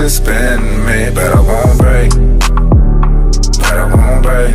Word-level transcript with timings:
just 0.00 0.24
bend 0.24 0.62
me, 0.86 1.10
but 1.14 1.30
I 1.30 1.40
won't 1.40 1.78
break. 1.78 2.10
But 3.60 3.76
I 3.76 3.84
won't 3.94 4.22
break. 4.22 4.54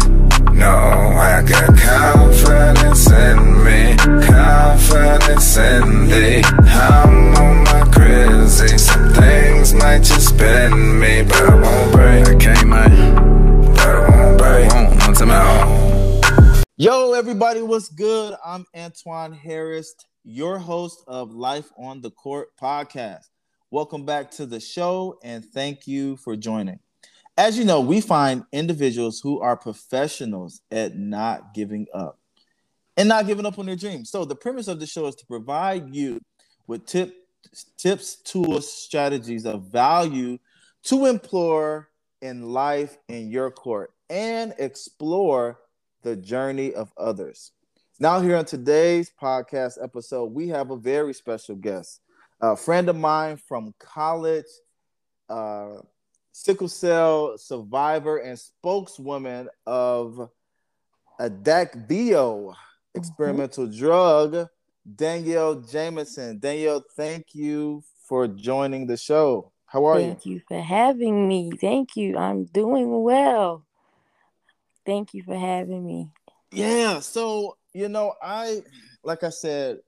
No, 0.55 0.65
I 0.65 1.43
got 1.47 1.77
confidence 1.77 3.11
in 3.11 3.63
me, 3.63 3.95
confidence 4.25 5.55
in 5.57 6.07
thee. 6.09 6.41
I'm 6.43 7.35
on 7.35 7.63
my 7.63 7.87
crazy. 7.93 8.75
Some 8.79 9.13
things 9.13 9.75
might 9.75 9.99
just 9.99 10.35
bend 10.35 10.99
me, 10.99 11.21
but 11.21 11.43
I 11.43 11.55
won't 11.61 11.91
break. 11.91 12.27
I 12.27 12.35
can't, 12.43 12.67
man. 12.67 13.73
But 13.75 13.87
I 13.87 14.09
won't 14.09 14.37
break. 14.39 14.73
Won't, 14.73 14.97
not 14.97 15.15
to 15.17 15.25
me. 15.27 16.61
Yo, 16.77 17.13
everybody, 17.13 17.61
what's 17.61 17.89
good? 17.89 18.33
I'm 18.43 18.65
Antoine 18.75 19.33
Harris, 19.33 19.93
your 20.23 20.57
host 20.57 21.03
of 21.07 21.35
Life 21.35 21.71
on 21.77 22.01
the 22.01 22.09
Court 22.09 22.47
podcast. 22.59 23.25
Welcome 23.71 24.05
back 24.05 24.29
to 24.31 24.45
the 24.45 24.59
show 24.59 25.17
and 25.23 25.43
thank 25.43 25.87
you 25.87 26.17
for 26.17 26.35
joining. 26.35 26.79
As 27.35 27.57
you 27.57 27.65
know, 27.65 27.81
we 27.81 27.99
find 27.99 28.43
individuals 28.51 29.19
who 29.19 29.41
are 29.41 29.57
professionals 29.57 30.61
at 30.69 30.95
not 30.95 31.55
giving 31.55 31.87
up 31.91 32.19
and 32.95 33.09
not 33.09 33.25
giving 33.25 33.43
up 33.43 33.57
on 33.57 33.65
their 33.65 33.75
dreams. 33.75 34.11
So, 34.11 34.23
the 34.23 34.35
premise 34.35 34.67
of 34.67 34.79
the 34.79 34.85
show 34.85 35.07
is 35.07 35.15
to 35.15 35.25
provide 35.25 35.95
you 35.95 36.21
with 36.67 36.85
tip, 36.85 37.27
tips, 37.75 38.17
tools, 38.17 38.71
strategies 38.71 39.47
of 39.47 39.63
value 39.63 40.37
to 40.83 41.07
implore 41.07 41.89
in 42.21 42.43
life 42.43 42.99
in 43.07 43.31
your 43.31 43.49
court 43.49 43.91
and 44.11 44.53
explore 44.59 45.59
the 46.03 46.15
journey 46.15 46.71
of 46.75 46.93
others. 46.97 47.51
Now, 47.99 48.19
here 48.19 48.35
on 48.35 48.45
today's 48.45 49.11
podcast 49.19 49.83
episode, 49.83 50.33
we 50.33 50.49
have 50.49 50.69
a 50.69 50.77
very 50.77 51.15
special 51.15 51.55
guest 51.55 52.01
a 52.41 52.55
friend 52.55 52.89
of 52.89 52.95
mine 52.95 53.37
from 53.37 53.73
college, 53.79 54.45
uh, 55.29 55.77
sickle 56.31 56.67
cell 56.67 57.37
survivor 57.37 58.17
and 58.17 58.37
spokeswoman 58.37 59.49
of 59.65 60.29
Adakveo 61.19 62.53
experimental 62.95 63.67
mm-hmm. 63.67 63.79
drug, 63.79 64.47
Danielle 64.95 65.55
Jameson. 65.55 66.39
Danielle, 66.39 66.83
thank 66.95 67.35
you 67.35 67.83
for 68.07 68.27
joining 68.27 68.87
the 68.87 68.97
show. 68.97 69.51
How 69.65 69.85
are 69.85 69.95
thank 69.95 70.07
you? 70.07 70.13
Thank 70.13 70.25
you 70.25 70.41
for 70.47 70.61
having 70.61 71.27
me. 71.27 71.51
Thank 71.59 71.95
you. 71.95 72.17
I'm 72.17 72.45
doing 72.45 73.03
well. 73.03 73.65
Thank 74.85 75.13
you 75.13 75.23
for 75.23 75.37
having 75.37 75.85
me. 75.85 76.09
Yeah. 76.51 76.99
So, 76.99 77.57
you 77.73 77.89
know, 77.89 78.13
I, 78.21 78.61
like 79.03 79.23
I 79.23 79.29
said, 79.29 79.79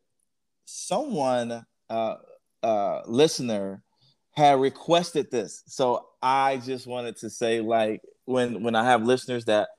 someone 0.65 1.65
uh, 1.89 2.15
uh, 2.67 3.01
listener 3.07 3.81
had 4.35 4.59
requested 4.59 5.31
this, 5.31 5.63
so 5.67 6.09
I 6.21 6.57
just 6.57 6.85
wanted 6.85 7.17
to 7.17 7.29
say, 7.29 7.61
like, 7.61 8.01
when 8.25 8.63
when 8.63 8.75
I 8.75 8.83
have 8.83 9.03
listeners 9.03 9.45
that 9.45 9.69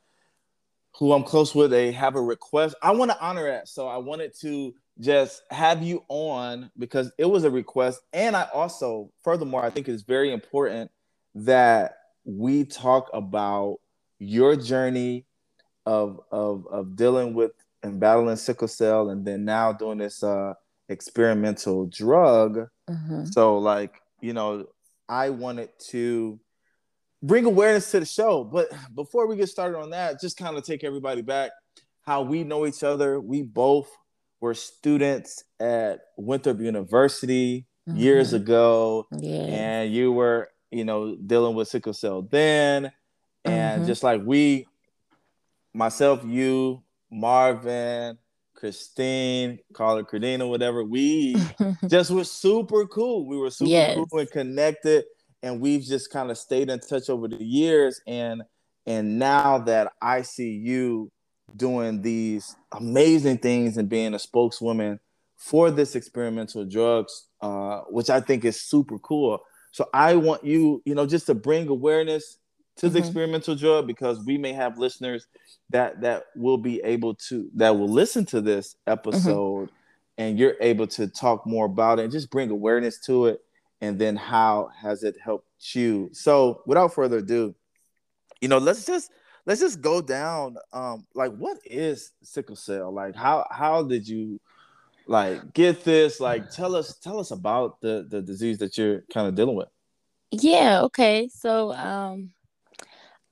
who 0.99 1.13
I'm 1.13 1.23
close 1.23 1.55
with, 1.55 1.71
they 1.71 1.93
have 1.93 2.17
a 2.17 2.23
request. 2.23 2.75
I 2.83 2.91
want 2.93 3.11
to 3.11 3.21
honor 3.21 3.45
that, 3.45 3.69
so 3.69 3.87
I 3.87 3.99
wanted 3.99 4.33
to 4.41 4.75
just 4.99 5.43
have 5.51 5.83
you 5.83 6.03
on 6.09 6.71
because 6.77 7.13
it 7.19 7.27
was 7.27 7.45
a 7.45 7.51
request, 7.51 8.01
and 8.13 8.35
I 8.35 8.49
also, 8.53 9.11
furthermore, 9.23 9.65
I 9.65 9.71
think 9.71 9.89
it's 9.89 10.03
very 10.03 10.33
important 10.33 10.91
that 11.35 11.97
we 12.25 12.65
talk 12.65 13.09
about 13.13 13.79
your 14.19 14.57
journey 14.57 15.27
of 15.87 16.21
of 16.33 16.67
of 16.67 16.97
dealing 16.97 17.35
with 17.35 17.53
and 17.83 18.01
battling 18.01 18.37
sickle 18.37 18.69
cell, 18.69 19.11
and 19.11 19.25
then 19.25 19.45
now 19.45 19.73
doing 19.73 19.99
this 19.99 20.23
uh, 20.23 20.55
experimental 20.89 21.87
drug. 21.87 22.69
Mm-hmm. 22.89 23.27
So, 23.27 23.59
like, 23.59 24.01
you 24.21 24.33
know, 24.33 24.67
I 25.09 25.31
wanted 25.31 25.71
to 25.91 26.39
bring 27.23 27.45
awareness 27.45 27.91
to 27.93 28.01
the 28.01 28.07
show. 28.07 28.45
But 28.45 28.69
before 28.95 29.27
we 29.27 29.37
get 29.37 29.49
started 29.49 29.79
on 29.79 29.91
that, 29.91 30.21
just 30.21 30.37
kind 30.37 30.57
of 30.57 30.65
take 30.65 30.85
everybody 30.85 31.23
back 31.23 31.51
how 32.03 32.23
we 32.23 32.43
know 32.43 32.67
each 32.67 32.83
other. 32.83 33.21
We 33.21 33.43
both 33.43 33.91
were 34.41 34.55
students 34.55 35.45
at 35.61 36.01
Winthrop 36.17 36.61
University 36.61 37.67
mm-hmm. 37.89 37.99
years 37.99 38.33
ago. 38.33 39.07
Yeah. 39.13 39.41
And 39.41 39.93
you 39.93 40.13
were, 40.13 40.49
you 40.71 40.85
know, 40.85 41.17
dealing 41.17 41.55
with 41.55 41.69
sickle 41.69 41.93
cell 41.93 42.23
then. 42.23 42.93
And 43.45 43.81
mm-hmm. 43.81 43.87
just 43.87 44.03
like 44.03 44.23
we, 44.25 44.67
myself, 45.75 46.25
you, 46.25 46.83
Marvin, 47.11 48.19
Christine, 48.59 49.61
call 49.73 49.97
her 49.97 50.03
Cardina, 50.03 50.49
whatever. 50.49 50.83
We 50.83 51.37
just 51.87 52.11
were 52.11 52.25
super 52.25 52.87
cool. 52.87 53.25
We 53.25 53.37
were 53.37 53.51
super 53.51 53.71
yes. 53.71 53.97
cool 53.97 54.19
and 54.19 54.31
connected, 54.31 55.05
and 55.43 55.61
we've 55.61 55.83
just 55.83 56.11
kind 56.11 56.31
of 56.31 56.39
stayed 56.39 56.69
in 56.69 56.81
touch 56.81 57.09
over 57.09 57.29
the 57.29 57.43
years. 57.43 58.01
And 58.07 58.43
and 58.85 59.19
now 59.19 59.59
that 59.59 59.93
I 60.03 60.23
see 60.23 60.51
you 60.51 61.13
doing 61.57 62.03
these 62.03 62.57
amazing 62.73 63.39
things 63.39 63.77
and 63.77 63.89
being 63.89 64.13
a 64.15 64.19
spokeswoman 64.19 64.99
for 65.37 65.71
this 65.71 65.95
experimental 65.95 66.65
drugs, 66.65 67.29
uh, 67.41 67.83
which 67.91 68.11
I 68.11 68.21
think 68.21 68.45
is 68.45 68.61
super 68.61 68.99
cool. 68.99 69.39
So 69.71 69.89
I 69.95 70.17
want 70.17 70.45
you, 70.45 70.83
you 70.85 70.97
know, 70.97 71.07
just 71.07 71.27
to 71.27 71.35
bring 71.35 71.69
awareness 71.69 72.39
to 72.79 72.87
mm-hmm. 72.87 72.95
the 72.95 72.99
experimental 73.01 73.55
drug 73.55 73.87
because 73.87 74.25
we 74.25 74.39
may 74.39 74.53
have 74.53 74.79
listeners 74.79 75.27
that 75.71 76.01
that 76.01 76.25
will 76.35 76.59
be 76.59 76.81
able 76.83 77.15
to 77.15 77.49
that 77.55 77.77
will 77.77 77.89
listen 77.89 78.25
to 78.27 78.41
this 78.41 78.77
episode 78.87 79.67
mm-hmm. 79.67 79.75
and 80.19 80.39
you're 80.39 80.57
able 80.61 80.87
to 80.87 81.07
talk 81.09 81.47
more 81.47 81.67
about 81.67 81.99
it 81.99 82.05
and 82.05 82.13
just 82.13 82.31
bring 82.31 82.51
awareness 82.51 82.99
to 83.01 83.27
it 83.27 83.41
and 83.81 83.99
then 83.99 84.17
how 84.17 84.71
has 84.81 85.05
it 85.05 85.17
helped 85.23 85.47
you? 85.75 86.09
So 86.13 86.63
without 86.67 86.95
further 86.95 87.19
ado 87.19 87.55
you 88.41 88.49
know 88.49 88.59
let's 88.59 88.87
just 88.87 89.11
let's 89.47 89.61
just 89.61 89.81
go 89.81 90.01
down 90.01 90.57
um 90.73 91.07
like 91.15 91.35
what 91.37 91.59
is 91.65 92.13
sickle 92.23 92.57
cell? 92.57 92.93
Like 92.93 93.15
how 93.15 93.47
how 93.51 93.83
did 93.83 94.07
you 94.07 94.41
like 95.07 95.53
get 95.53 95.85
this? 95.85 96.21
Like 96.21 96.51
tell 96.51 96.77
us 96.77 96.97
tell 96.99 97.19
us 97.19 97.33
about 97.33 97.81
the 97.81 98.07
the 98.09 98.23
disease 98.23 98.59
that 98.59 98.79
you're 98.79 99.03
kind 99.13 99.27
of 99.27 99.35
dealing 99.35 99.57
with. 99.57 99.69
Yeah 100.31 100.83
okay. 100.83 101.29
So 101.33 101.73
um 101.73 102.31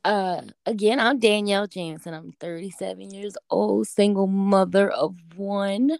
uh, 0.06 0.40
again, 0.66 1.00
I'm 1.00 1.18
Danielle 1.18 1.66
Jansen. 1.66 2.14
I'm 2.14 2.30
37 2.38 3.10
years 3.10 3.36
old, 3.50 3.88
single 3.88 4.28
mother 4.28 4.88
of 4.88 5.16
one, 5.34 5.98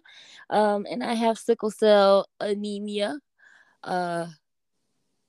um, 0.49 0.87
and 0.89 1.03
I 1.03 1.13
have 1.13 1.37
sickle 1.37 1.71
cell 1.71 2.25
anemia, 2.39 3.19
uh, 3.83 4.27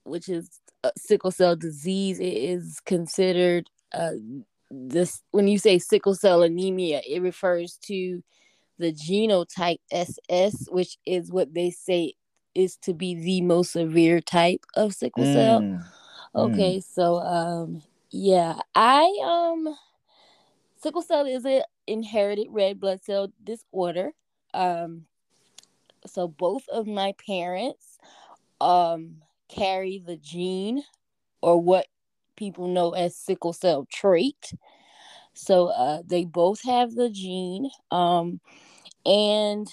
which 0.04 0.28
is 0.28 0.48
sickle 0.96 1.32
cell 1.32 1.56
disease. 1.56 2.20
It 2.20 2.36
is 2.36 2.78
considered 2.86 3.68
uh, 3.92 4.12
this 4.70 5.22
when 5.32 5.48
you 5.48 5.58
say 5.58 5.80
sickle 5.80 6.14
cell 6.14 6.44
anemia, 6.44 7.02
it 7.04 7.20
refers 7.20 7.78
to 7.86 8.22
the 8.78 8.92
genotype 8.92 9.80
SS, 9.90 10.68
which 10.70 10.98
is 11.04 11.32
what 11.32 11.52
they 11.52 11.70
say 11.70 12.12
is 12.54 12.76
to 12.82 12.94
be 12.94 13.16
the 13.16 13.40
most 13.40 13.72
severe 13.72 14.20
type 14.20 14.64
of 14.76 14.94
sickle 14.94 15.24
cell. 15.24 15.62
Mm. 15.62 15.84
Okay, 16.36 16.76
mm. 16.76 16.84
so 16.84 17.16
um, 17.18 17.82
yeah, 18.10 18.60
I 18.74 19.04
um 19.22 19.76
sickle 20.80 21.02
cell 21.02 21.26
is 21.26 21.44
an 21.44 21.62
inherited 21.86 22.48
red 22.50 22.80
blood 22.80 23.02
cell 23.02 23.28
disorder. 23.42 24.12
Um 24.54 25.06
so 26.06 26.28
both 26.28 26.68
of 26.68 26.86
my 26.86 27.14
parents 27.26 27.98
um 28.60 29.16
carry 29.48 30.02
the 30.04 30.16
gene 30.16 30.82
or 31.42 31.60
what 31.60 31.86
people 32.36 32.68
know 32.68 32.92
as 32.92 33.16
sickle 33.16 33.52
cell 33.54 33.86
trait. 33.92 34.52
So 35.34 35.68
uh 35.68 36.02
they 36.06 36.24
both 36.24 36.62
have 36.64 36.94
the 36.94 37.10
gene 37.10 37.70
um 37.90 38.40
and 39.06 39.68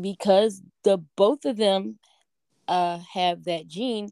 because 0.00 0.62
the 0.84 0.98
both 1.16 1.44
of 1.44 1.56
them 1.56 1.98
uh 2.68 3.00
have 3.14 3.44
that 3.44 3.68
gene, 3.68 4.10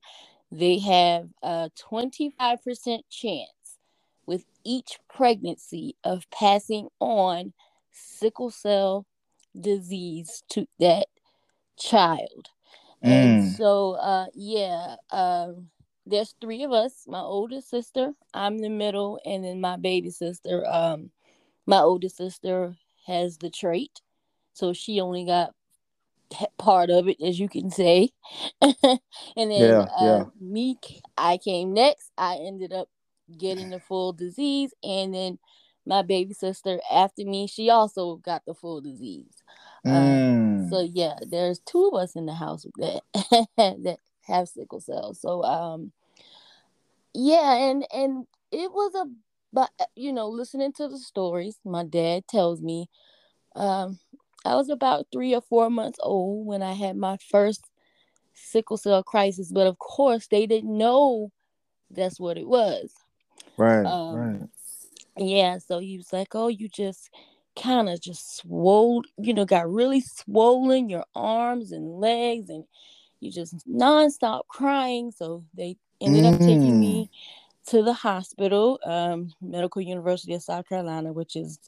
they 0.50 0.78
have 0.78 1.28
a 1.42 1.70
25% 1.90 3.00
chance 3.10 3.78
with 4.26 4.44
each 4.64 4.98
pregnancy 5.08 5.96
of 6.04 6.30
passing 6.30 6.88
on 7.00 7.52
sickle 7.90 8.50
cell 8.50 9.06
disease 9.58 10.42
to 10.50 10.66
that 10.78 11.06
child. 11.78 12.50
Mm. 13.04 13.10
And 13.10 13.52
so, 13.52 13.92
uh, 13.92 14.26
yeah, 14.34 14.96
um, 15.10 15.68
there's 16.06 16.34
three 16.40 16.62
of 16.62 16.72
us 16.72 17.04
my 17.06 17.20
oldest 17.20 17.70
sister, 17.70 18.12
I'm 18.32 18.58
the 18.58 18.70
middle, 18.70 19.20
and 19.24 19.44
then 19.44 19.60
my 19.60 19.76
baby 19.76 20.10
sister. 20.10 20.64
Um, 20.66 21.10
my 21.66 21.80
oldest 21.80 22.16
sister 22.16 22.76
has 23.06 23.38
the 23.38 23.50
trait, 23.50 24.00
so 24.52 24.72
she 24.72 25.00
only 25.00 25.24
got 25.24 25.52
part 26.58 26.90
of 26.90 27.08
it, 27.08 27.20
as 27.22 27.38
you 27.38 27.48
can 27.48 27.70
say. 27.70 28.10
and 28.60 28.72
then 29.36 29.50
yeah, 29.50 29.86
uh, 29.96 30.00
yeah. 30.00 30.24
me, 30.40 30.78
I 31.16 31.38
came 31.38 31.72
next. 31.72 32.10
I 32.16 32.36
ended 32.36 32.72
up 32.72 32.88
getting 33.36 33.70
the 33.70 33.80
full 33.80 34.12
disease, 34.12 34.72
and 34.82 35.14
then 35.14 35.38
my 35.86 36.02
baby 36.02 36.34
sister 36.34 36.80
after 36.92 37.24
me, 37.24 37.46
she 37.46 37.70
also 37.70 38.16
got 38.16 38.42
the 38.46 38.54
full 38.54 38.80
disease. 38.80 39.42
Um, 39.84 39.92
mm. 39.94 40.70
so 40.70 40.80
yeah, 40.80 41.14
there's 41.22 41.60
two 41.60 41.90
of 41.92 41.94
us 41.94 42.16
in 42.16 42.26
the 42.26 42.34
house 42.34 42.66
that 42.76 43.02
that 43.56 43.98
have 44.26 44.48
sickle 44.48 44.80
cell. 44.80 45.14
So 45.14 45.42
um, 45.44 45.92
yeah, 47.14 47.56
and 47.56 47.86
and 47.92 48.26
it 48.52 48.70
was 48.72 48.94
a 48.94 49.06
but 49.52 49.70
you 49.96 50.12
know, 50.12 50.28
listening 50.28 50.72
to 50.74 50.88
the 50.88 50.98
stories, 50.98 51.58
my 51.64 51.84
dad 51.84 52.28
tells 52.28 52.60
me, 52.60 52.88
um, 53.56 53.98
I 54.48 54.56
was 54.56 54.70
about 54.70 55.06
three 55.12 55.34
or 55.34 55.42
four 55.42 55.70
months 55.70 56.00
old 56.02 56.46
when 56.46 56.62
I 56.62 56.74
had 56.74 56.96
my 56.96 57.18
first 57.30 57.70
sickle 58.34 58.78
cell 58.78 59.02
crisis, 59.04 59.52
but 59.52 59.66
of 59.68 59.78
course 59.78 60.28
they 60.28 60.46
didn't 60.46 60.76
know 60.76 61.32
that's 61.90 62.20
what 62.20 62.38
it 62.38 62.48
was. 62.48 62.92
Right. 63.58 63.86
Um, 63.86 64.08
right. 64.10 64.48
Yeah, 65.18 65.58
so 65.58 65.80
he 65.80 65.98
was 65.98 66.12
like, 66.12 66.34
"Oh, 66.34 66.48
you 66.48 66.68
just 66.68 67.10
kind 67.60 67.88
of 67.88 68.00
just 68.00 68.36
swole, 68.38 69.04
you 69.18 69.34
know, 69.34 69.44
got 69.46 69.70
really 69.70 70.00
swollen 70.02 70.88
your 70.90 71.04
arms 71.14 71.72
and 71.72 72.00
legs, 72.00 72.50
and 72.50 72.64
you 73.20 73.32
just 73.32 73.56
nonstop 73.68 74.42
crying." 74.48 75.12
So 75.12 75.44
they 75.54 75.76
ended 76.02 76.24
up 76.26 76.38
taking 76.40 76.78
Mm. 76.78 76.80
me 76.80 77.10
to 77.68 77.82
the 77.82 77.94
hospital, 77.94 78.80
um, 78.86 79.32
Medical 79.42 79.82
University 79.82 80.34
of 80.34 80.42
South 80.42 80.68
Carolina, 80.68 81.12
which 81.12 81.36
is 81.36 81.60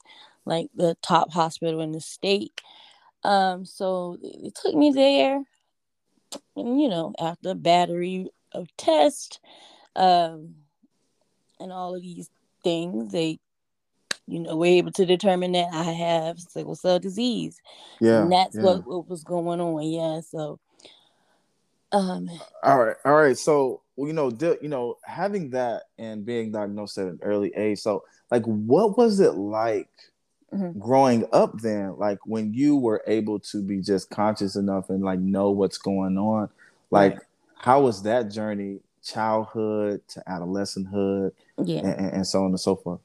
like 0.44 0.68
the 0.74 0.96
top 1.02 1.32
hospital 1.32 1.80
in 1.80 1.92
the 1.92 2.00
state. 2.00 2.60
Um, 3.22 3.64
so 3.64 4.16
they 4.22 4.50
took 4.54 4.74
me 4.74 4.90
there, 4.90 5.42
and 6.56 6.80
you 6.80 6.88
know, 6.88 7.12
after 7.18 7.50
a 7.50 7.54
battery 7.54 8.28
of 8.52 8.68
tests, 8.76 9.38
um, 9.96 10.54
and 11.58 11.72
all 11.72 11.94
of 11.94 12.02
these 12.02 12.30
things, 12.64 13.12
they, 13.12 13.38
you 14.26 14.40
know, 14.40 14.56
were 14.56 14.66
able 14.66 14.92
to 14.92 15.04
determine 15.04 15.52
that 15.52 15.68
I 15.72 15.84
have 15.84 16.40
sickle 16.40 16.74
cell 16.74 16.98
disease, 16.98 17.60
Yeah. 18.00 18.22
and 18.22 18.32
that's 18.32 18.56
yeah. 18.56 18.62
what 18.62 18.86
what 18.86 19.08
was 19.08 19.22
going 19.22 19.60
on. 19.60 19.82
Yeah, 19.82 20.20
so, 20.20 20.58
um, 21.92 22.30
All 22.62 22.78
right, 22.82 22.96
all 23.04 23.14
right. 23.14 23.36
So 23.36 23.82
you 24.06 24.12
know, 24.12 24.30
di- 24.30 24.58
you 24.62 24.68
know, 24.68 24.96
having 25.04 25.50
that 25.50 25.84
and 25.98 26.24
being 26.24 26.52
diagnosed 26.52 26.98
at 26.98 27.06
an 27.06 27.18
early 27.22 27.52
age. 27.54 27.80
So, 27.80 28.04
like, 28.30 28.44
what 28.44 28.96
was 28.96 29.20
it 29.20 29.34
like 29.34 29.90
Mhm. 30.52 30.78
growing 30.78 31.26
up 31.32 31.60
then? 31.60 31.96
Like 31.98 32.18
when 32.26 32.52
you 32.54 32.76
were 32.76 33.02
able 33.06 33.38
to 33.40 33.62
be 33.62 33.80
just 33.80 34.10
conscious 34.10 34.56
enough 34.56 34.90
and 34.90 35.02
like 35.02 35.20
know 35.20 35.50
what's 35.50 35.78
going 35.78 36.18
on. 36.18 36.48
Like, 36.90 37.12
Right. 37.14 37.22
how 37.56 37.82
was 37.82 38.02
that 38.02 38.30
journey, 38.30 38.80
childhood 39.02 40.00
to 40.08 40.22
adolescenthood, 40.28 41.32
yeah. 41.62 41.80
and, 41.80 41.94
and, 42.00 42.12
and 42.14 42.26
so 42.26 42.40
on 42.44 42.50
and 42.50 42.60
so 42.60 42.76
forth? 42.76 43.00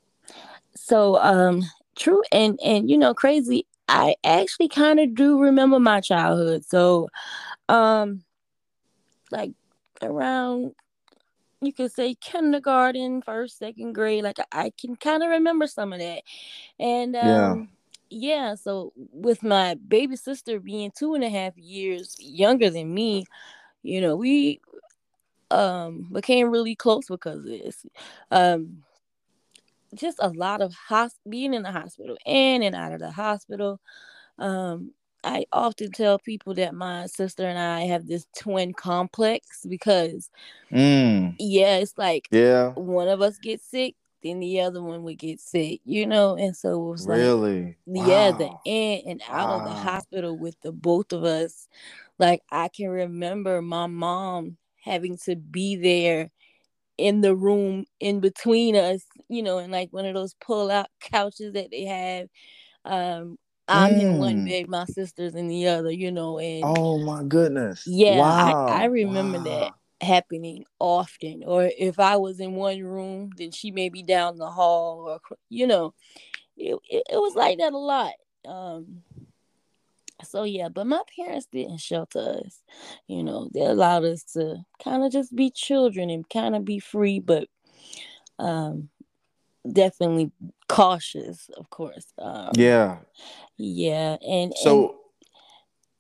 So 0.76 1.18
um 1.22 1.64
true 1.96 2.22
and 2.32 2.60
and 2.64 2.90
you 2.90 2.98
know 2.98 3.14
crazy 3.14 3.66
I 3.88 4.16
actually 4.24 4.68
kind 4.68 5.00
of 5.00 5.14
do 5.16 5.40
remember 5.40 5.80
my 5.80 6.02
childhood. 6.02 6.66
So 6.66 7.08
um 7.70 8.24
like 9.32 9.52
around 10.02 10.74
you 11.62 11.74
could 11.74 11.92
say 11.92 12.16
kindergarten, 12.16 13.22
first, 13.22 13.58
second 13.58 13.94
grade, 13.94 14.24
like 14.24 14.38
I, 14.52 14.72
can 14.80 14.96
kind 14.96 15.24
of 15.24 15.30
remember 15.30 15.68
some 15.68 15.94
of 15.94 16.00
that. 16.00 16.22
And 16.80 17.16
Yeah. 17.22 17.56
um 17.56 17.70
yeah, 18.10 18.56
so 18.56 18.94
with 19.12 19.44
my 19.44 19.76
baby 19.76 20.16
sister 20.16 20.60
being 20.60 20.92
two 20.98 21.16
and 21.16 21.24
a 21.24 21.30
half 21.30 21.58
years 21.58 22.16
younger 22.20 22.70
than 22.70 22.94
me, 22.94 23.26
you 23.84 24.02
know, 24.02 24.16
we 24.16 24.60
um 25.52 26.10
became 26.12 26.50
really 26.50 26.76
close 26.76 27.08
because 27.08 27.40
of 27.40 27.46
this. 27.46 27.86
Um 28.32 28.84
just 29.94 30.20
a 30.22 30.30
lot 30.30 30.62
of 30.62 30.74
hos- 30.90 31.20
being 31.30 31.54
in 31.54 31.64
the 31.64 31.72
hospital 31.72 32.18
in 32.26 32.64
and 32.64 32.76
out 32.76 32.92
of 32.94 33.00
the 33.00 33.12
hospital. 33.12 33.80
Um, 34.38 34.92
I 35.26 35.46
often 35.54 35.92
tell 35.92 36.20
people 36.20 36.54
that 36.56 36.76
my 36.76 37.08
sister 37.08 37.48
and 37.48 37.60
I 37.60 37.82
have 37.84 38.08
this 38.08 38.28
twin 38.38 38.74
complex 38.74 39.66
because, 39.70 40.30
Mm, 40.72 41.36
yeah, 41.40 41.78
it's 41.78 41.98
like 41.98 42.30
yeah. 42.32 42.74
one 42.76 43.08
of 43.08 43.22
us 43.22 43.38
gets 43.40 43.66
sick, 43.70 43.96
then 44.24 44.40
the 44.40 44.62
other 44.62 44.82
one 44.82 45.04
would 45.04 45.20
get 45.20 45.40
sick, 45.40 45.82
you 45.86 46.08
know, 46.08 46.36
and 46.38 46.56
so 46.56 46.74
it 46.88 46.92
was 46.92 47.08
like, 47.08 47.20
Really? 47.20 47.78
yeah, 47.86 48.32
the 48.32 48.46
Wow. 48.46 48.62
in 48.66 49.02
and 49.08 49.22
out 49.30 49.52
of 49.52 49.64
the 49.64 49.74
hospital 49.76 50.38
with 50.38 50.56
the 50.62 50.72
both 50.72 51.14
of 51.14 51.24
us. 51.24 51.68
Like 52.20 52.42
I 52.52 52.70
can 52.70 52.90
remember 52.90 53.62
my 53.62 53.88
mom 53.88 54.58
having 54.84 55.18
to 55.26 55.36
be 55.36 55.76
there 55.78 56.32
in 56.98 57.22
the 57.22 57.36
room 57.36 57.86
in 58.00 58.20
between 58.22 58.76
us, 58.76 59.04
you 59.30 59.44
know, 59.44 59.58
and 59.60 59.72
like 59.72 59.92
one 59.94 60.06
of 60.06 60.14
those 60.16 60.36
pull 60.36 60.72
out 60.72 60.88
couches 61.02 61.54
that 61.54 61.72
they 61.72 61.86
have. 61.86 62.28
Um, 62.86 63.38
I'm 63.68 63.98
in 63.98 64.18
one 64.18 64.42
Mm. 64.42 64.46
bed, 64.46 64.68
my 64.70 64.86
sister's 64.86 65.36
in 65.36 65.48
the 65.48 65.68
other, 65.68 65.92
you 65.92 66.12
know, 66.12 66.40
and 66.40 66.64
Oh 66.64 67.00
my 67.00 67.24
goodness. 67.24 67.86
yeah, 67.86 68.20
Wow. 68.20 68.68
I, 68.68 68.84
I 68.84 68.86
remember 68.86 69.40
wow. 69.40 69.44
that 69.44 69.72
happening 70.02 70.66
often. 70.80 71.44
Or 71.46 71.70
if 71.78 72.00
I 72.00 72.18
was 72.18 72.40
in 72.40 72.54
one 72.54 72.82
room, 72.84 73.32
then 73.38 73.52
she 73.52 73.72
may 73.72 73.90
be 73.90 74.04
down 74.04 74.38
the 74.38 74.50
hall, 74.50 75.08
or 75.10 75.38
you 75.50 75.68
know, 75.68 75.94
it, 76.58 76.76
it, 76.90 77.04
it 77.12 77.18
was 77.18 77.36
like 77.36 77.60
that 77.60 77.74
a 77.74 77.78
lot. 77.78 78.14
Um, 78.48 79.04
so 80.24 80.44
yeah, 80.44 80.70
but 80.70 80.88
my 80.88 81.02
parents 81.16 81.48
didn't 81.52 81.80
shelter 81.80 82.42
us. 82.46 82.64
You 83.08 83.24
know, 83.24 83.50
they 83.54 83.62
allowed 83.62 84.06
us 84.06 84.24
to 84.34 84.58
kind 84.84 85.04
of 85.04 85.12
just 85.12 85.36
be 85.36 85.52
children 85.52 86.10
and 86.10 86.28
kind 86.30 86.56
of 86.56 86.66
be 86.66 86.80
free, 86.80 87.20
but 87.20 87.48
um, 88.40 88.90
definitely 89.72 90.32
cautious, 90.68 91.50
of 91.58 91.70
course. 91.70 92.08
Um, 92.20 92.54
Yeah. 92.56 92.98
Yeah, 93.58 94.18
and 94.22 94.54
So 94.58 94.98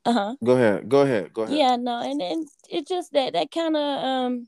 uh 0.05 0.13
huh. 0.13 0.35
go 0.43 0.53
ahead. 0.53 0.89
Go 0.89 1.01
ahead. 1.01 1.33
Go 1.33 1.43
ahead. 1.43 1.57
Yeah, 1.57 1.75
no, 1.75 2.01
and 2.01 2.21
and 2.21 2.47
it 2.69 2.87
just 2.87 3.13
that 3.13 3.33
that 3.33 3.51
kind 3.51 3.75
of 3.75 4.03
um 4.03 4.47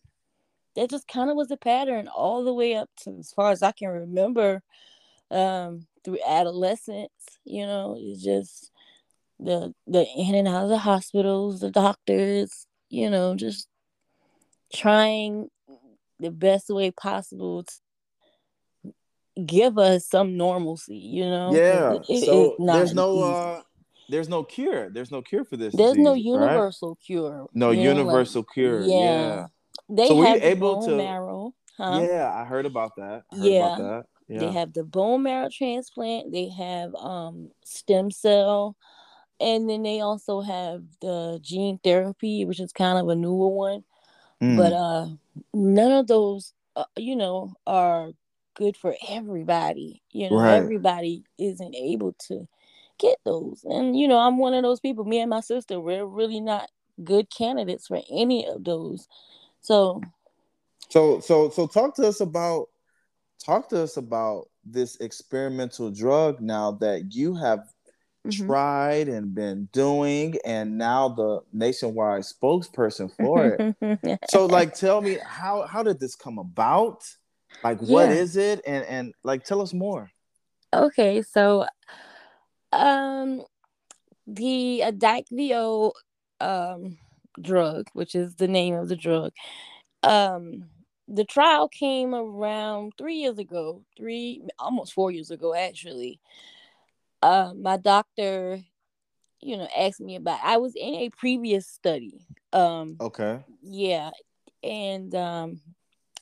that 0.76 0.90
just 0.90 1.08
kind 1.08 1.30
of 1.30 1.36
was 1.36 1.52
a 1.52 1.58
pattern 1.58 2.08
all 2.08 2.44
the 2.44 2.54
way 2.54 2.76
up 2.76 2.90
to 3.04 3.18
as 3.18 3.32
far 3.32 3.52
as 3.52 3.64
I 3.64 3.72
can 3.72 3.90
remember 3.90 4.62
um 5.32 5.88
through 6.04 6.20
adolescence, 6.26 7.12
you 7.44 7.66
know, 7.66 7.98
it's 8.00 8.24
just 8.24 8.72
the 9.40 9.74
the 9.86 10.06
in 10.16 10.36
and 10.36 10.48
out 10.48 10.64
of 10.64 10.70
the 10.70 10.78
hospitals, 10.78 11.60
the 11.60 11.72
doctors, 11.72 12.66
you 12.90 13.10
know, 13.10 13.36
just 13.36 13.68
trying 14.74 15.50
the 16.20 16.32
best 16.32 16.70
way 16.70 16.92
possible 16.92 17.64
to 17.64 17.74
give 19.46 19.78
us 19.78 20.08
some 20.08 20.38
normalcy, 20.38 20.96
you 20.98 21.26
know? 21.26 21.54
Yeah. 21.54 21.94
it- 21.94 22.06
it 22.10 22.26
So 22.26 22.56
there's 22.60 22.94
no 22.94 23.20
uh 23.24 23.62
there's 24.10 24.30
no 24.30 24.44
cure. 24.44 24.90
There's 24.90 25.12
no 25.12 25.22
cure 25.22 25.44
for 25.44 25.58
this 25.58 25.76
There's 25.76 25.98
no 25.98 26.16
disease, 26.16 26.32
right? 26.36 26.42
universal 26.52 26.96
cure. 26.96 27.48
No 27.54 27.72
you 27.72 27.84
know, 27.84 27.90
like- 27.90 27.98
universal 27.98 28.44
cure. 28.44 28.82
yeah. 28.82 28.96
Yeah. 28.98 29.48
They 29.90 30.08
So 30.08 30.22
have 30.22 30.42
able 30.44 30.76
bone 30.80 30.90
to- 30.90 30.96
marrow, 30.98 31.54
huh? 31.78 32.06
Yeah, 32.10 32.32
I 32.34 32.44
heard 32.46 32.66
about 32.66 32.96
that. 32.98 33.24
Heard 33.32 33.44
Yeah. 33.44 33.66
about 33.66 33.78
that. 33.80 34.06
Yeah. 34.30 34.40
They 34.40 34.52
have 34.52 34.74
the 34.74 34.84
bone 34.84 35.24
marrow 35.24 35.50
transplant. 35.50 36.32
They 36.32 36.50
have 36.50 36.94
um 36.96 37.52
stem 37.64 38.12
cell, 38.12 38.76
and 39.40 39.70
then 39.70 39.84
they 39.84 40.02
also 40.02 40.42
have 40.42 40.84
the 41.00 41.40
gene 41.42 41.78
therapy, 41.84 42.44
which 42.46 42.60
is 42.60 42.74
kind 42.74 42.98
of 42.98 43.08
a 43.10 43.16
newer 43.16 43.48
one. 43.50 43.84
But 44.40 44.72
Mm. 44.74 44.74
uh, 44.74 45.16
none 45.54 45.92
of 45.94 46.08
those, 46.08 46.54
uh, 46.76 46.84
you 46.98 47.16
know, 47.16 47.54
are 47.66 48.12
good 48.58 48.78
for 48.78 48.96
everybody. 49.10 50.02
You 50.12 50.32
know, 50.32 50.38
Right. 50.38 50.58
everybody 50.58 51.24
isn't 51.38 51.76
able 51.76 52.14
to 52.28 52.48
get 53.00 53.18
those, 53.26 53.64
and 53.66 53.98
you 54.00 54.08
know, 54.08 54.18
I'm 54.20 54.38
one 54.38 54.54
of 54.56 54.64
those 54.64 54.80
people. 54.80 55.06
Me 55.06 55.20
and 55.20 55.30
my 55.30 55.42
sister, 55.42 55.80
we're 55.80 56.06
really 56.06 56.42
not 56.42 56.70
good 57.04 57.30
candidates 57.30 57.88
for 57.88 58.02
any 58.12 58.48
of 58.48 58.64
those. 58.64 59.08
So 59.62 60.02
So 60.90 61.20
so 61.20 61.50
so 61.50 61.68
talk 61.68 61.96
to 61.96 62.08
us 62.08 62.22
about 62.22 62.70
talk 63.44 63.70
to 63.70 63.82
us 63.84 63.98
about 63.98 64.50
this 64.66 64.98
experimental 64.98 65.92
drug 65.92 66.42
now 66.42 66.72
that 66.72 67.14
you 67.14 67.36
have 67.36 67.60
mhm. 68.26 68.48
tried 68.48 69.10
and 69.10 69.34
been 69.36 69.70
doing 69.74 70.38
and 70.46 70.78
now 70.78 71.10
the 71.10 71.42
nationwide 71.54 72.24
spokesperson 72.24 73.12
for 73.20 73.60
it. 73.82 74.20
so 74.30 74.46
like 74.46 74.74
tell 74.76 75.02
me 75.02 75.18
how 75.26 75.64
how 75.68 75.84
did 75.84 76.00
this 76.00 76.16
come 76.16 76.40
about? 76.40 77.04
Like 77.64 77.80
what 77.82 78.10
Yeah. 78.10 78.14
is 78.14 78.36
it 78.38 78.62
and 78.66 78.86
and 78.86 79.14
like 79.24 79.44
tell 79.44 79.62
us 79.62 79.74
more. 79.74 80.12
Okay, 80.74 81.22
so 81.22 81.66
um 82.72 83.44
the 84.28 84.82
Adakveo 84.86 85.92
um 86.40 86.98
drug, 87.42 87.88
which 87.94 88.16
is 88.16 88.36
the 88.36 88.48
name 88.48 88.76
of 88.76 88.90
the 88.90 88.96
drug, 88.96 89.32
um 90.04 90.70
the 91.08 91.26
trial 91.26 91.68
came 91.70 92.14
around 92.14 92.94
three 92.98 93.16
years 93.16 93.38
ago, 93.40 93.84
three 93.98 94.42
almost 94.60 94.94
four 94.94 95.12
years 95.12 95.32
ago 95.32 95.54
actually. 95.56 96.20
Uh, 97.22 97.54
my 97.56 97.78
doctor, 97.78 98.60
you 99.42 99.58
know, 99.58 99.68
asked 99.78 100.02
me 100.02 100.16
about 100.16 100.40
I 100.44 100.58
was 100.58 100.76
in 100.76 100.96
a 100.96 101.10
previous 101.10 101.68
study. 101.68 102.22
Um 102.54 103.02
Okay. 103.02 103.44
yeah, 103.62 104.12
and 104.64 105.14
um 105.16 105.62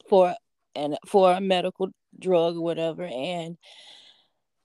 for 0.09 0.35
and 0.75 0.97
for 1.07 1.31
a 1.31 1.41
medical 1.41 1.89
drug 2.19 2.55
or 2.55 2.61
whatever, 2.61 3.03
and 3.03 3.57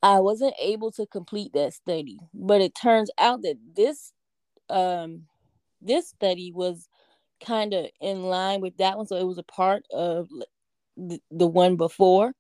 I 0.03 0.21
wasn't 0.21 0.55
able 0.61 0.91
to 0.93 1.07
complete 1.07 1.53
that 1.55 1.75
study. 1.75 2.19
But 2.33 2.61
it 2.61 2.75
turns 2.75 3.11
out 3.19 3.43
that 3.43 3.57
this 3.75 4.13
um 4.69 5.27
this 5.81 6.09
study 6.09 6.53
was 6.53 6.89
kind 7.45 7.73
of 7.73 7.87
in 8.01 8.23
line 8.25 8.61
with 8.61 8.77
that 8.79 8.97
one, 8.97 9.07
so 9.07 9.17
it 9.17 9.27
was 9.27 9.39
a 9.39 9.43
part 9.43 9.85
of 9.93 10.29
the, 10.97 11.21
the 11.31 11.47
one 11.47 11.77
before. 11.77 12.33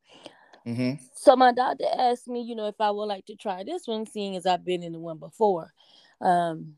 Mm-hmm. 0.66 1.02
So 1.14 1.36
my 1.36 1.52
doctor 1.52 1.86
asked 1.98 2.28
me, 2.28 2.42
you 2.42 2.54
know, 2.54 2.66
if 2.66 2.80
I 2.80 2.90
would 2.90 3.06
like 3.06 3.24
to 3.26 3.36
try 3.36 3.64
this 3.64 3.86
one, 3.86 4.06
seeing 4.06 4.36
as 4.36 4.44
I've 4.44 4.64
been 4.64 4.82
in 4.82 4.92
the 4.92 5.00
one 5.00 5.18
before. 5.18 5.72
Um, 6.20 6.74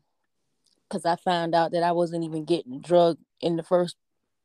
because 0.93 1.05
I 1.05 1.15
found 1.15 1.55
out 1.55 1.71
that 1.71 1.81
I 1.81 1.91
wasn't 1.91 2.23
even 2.23 2.45
getting 2.45 2.79
drug 2.79 3.17
in 3.41 3.55
the 3.55 3.63
first 3.63 3.95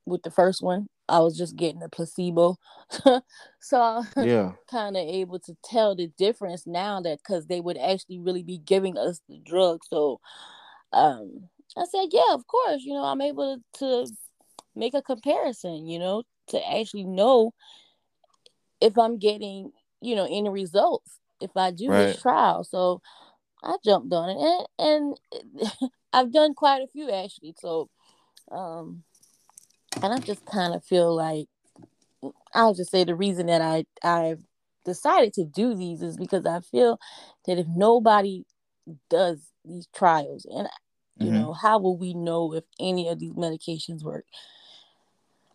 with 0.06 0.22
the 0.22 0.30
first 0.30 0.62
one. 0.62 0.88
I 1.08 1.20
was 1.20 1.36
just 1.36 1.56
getting 1.56 1.82
a 1.82 1.88
placebo. 1.88 2.56
so 3.60 4.04
Yeah. 4.16 4.52
kind 4.70 4.96
of 4.96 5.02
able 5.02 5.38
to 5.40 5.56
tell 5.64 5.96
the 5.96 6.08
difference 6.18 6.66
now 6.66 7.00
that 7.00 7.18
because 7.18 7.46
they 7.46 7.60
would 7.60 7.78
actually 7.78 8.18
really 8.20 8.42
be 8.42 8.58
giving 8.58 8.98
us 8.98 9.20
the 9.28 9.38
drug. 9.44 9.80
So 9.88 10.20
um 10.92 11.48
I 11.76 11.84
said, 11.90 12.08
yeah, 12.12 12.32
of 12.34 12.46
course, 12.46 12.82
you 12.82 12.94
know, 12.94 13.04
I'm 13.04 13.20
able 13.20 13.58
to 13.74 14.06
make 14.74 14.94
a 14.94 15.02
comparison, 15.02 15.86
you 15.86 15.98
know, 15.98 16.22
to 16.48 16.70
actually 16.70 17.04
know 17.04 17.52
if 18.80 18.96
I'm 18.98 19.18
getting, 19.18 19.72
you 20.00 20.14
know, 20.16 20.24
any 20.24 20.48
results 20.48 21.18
if 21.40 21.50
I 21.56 21.70
do 21.70 21.88
Right. 21.88 22.06
this 22.08 22.20
trial. 22.22 22.64
So 22.64 23.00
I 23.62 23.76
jumped 23.84 24.12
on 24.12 24.30
it 24.30 24.68
and, 24.78 25.18
and 25.62 25.90
I've 26.12 26.32
done 26.32 26.54
quite 26.54 26.82
a 26.82 26.88
few 26.88 27.10
actually. 27.10 27.54
So 27.58 27.88
um 28.50 29.04
and 30.02 30.12
I 30.12 30.18
just 30.20 30.44
kind 30.46 30.74
of 30.74 30.84
feel 30.84 31.14
like 31.14 31.46
I'll 32.54 32.74
just 32.74 32.90
say 32.90 33.04
the 33.04 33.14
reason 33.14 33.46
that 33.46 33.62
I 33.62 33.84
I've 34.02 34.42
decided 34.84 35.32
to 35.34 35.44
do 35.44 35.74
these 35.74 36.02
is 36.02 36.16
because 36.16 36.46
I 36.46 36.60
feel 36.60 36.98
that 37.46 37.58
if 37.58 37.66
nobody 37.68 38.44
does 39.10 39.40
these 39.64 39.86
trials 39.94 40.46
and 40.50 40.68
you 41.18 41.30
Mhm. 41.30 41.34
know 41.40 41.52
how 41.52 41.78
will 41.78 41.96
we 41.98 42.14
know 42.14 42.54
if 42.54 42.64
any 42.80 43.08
of 43.08 43.18
these 43.18 43.34
medications 43.34 44.02
work 44.02 44.24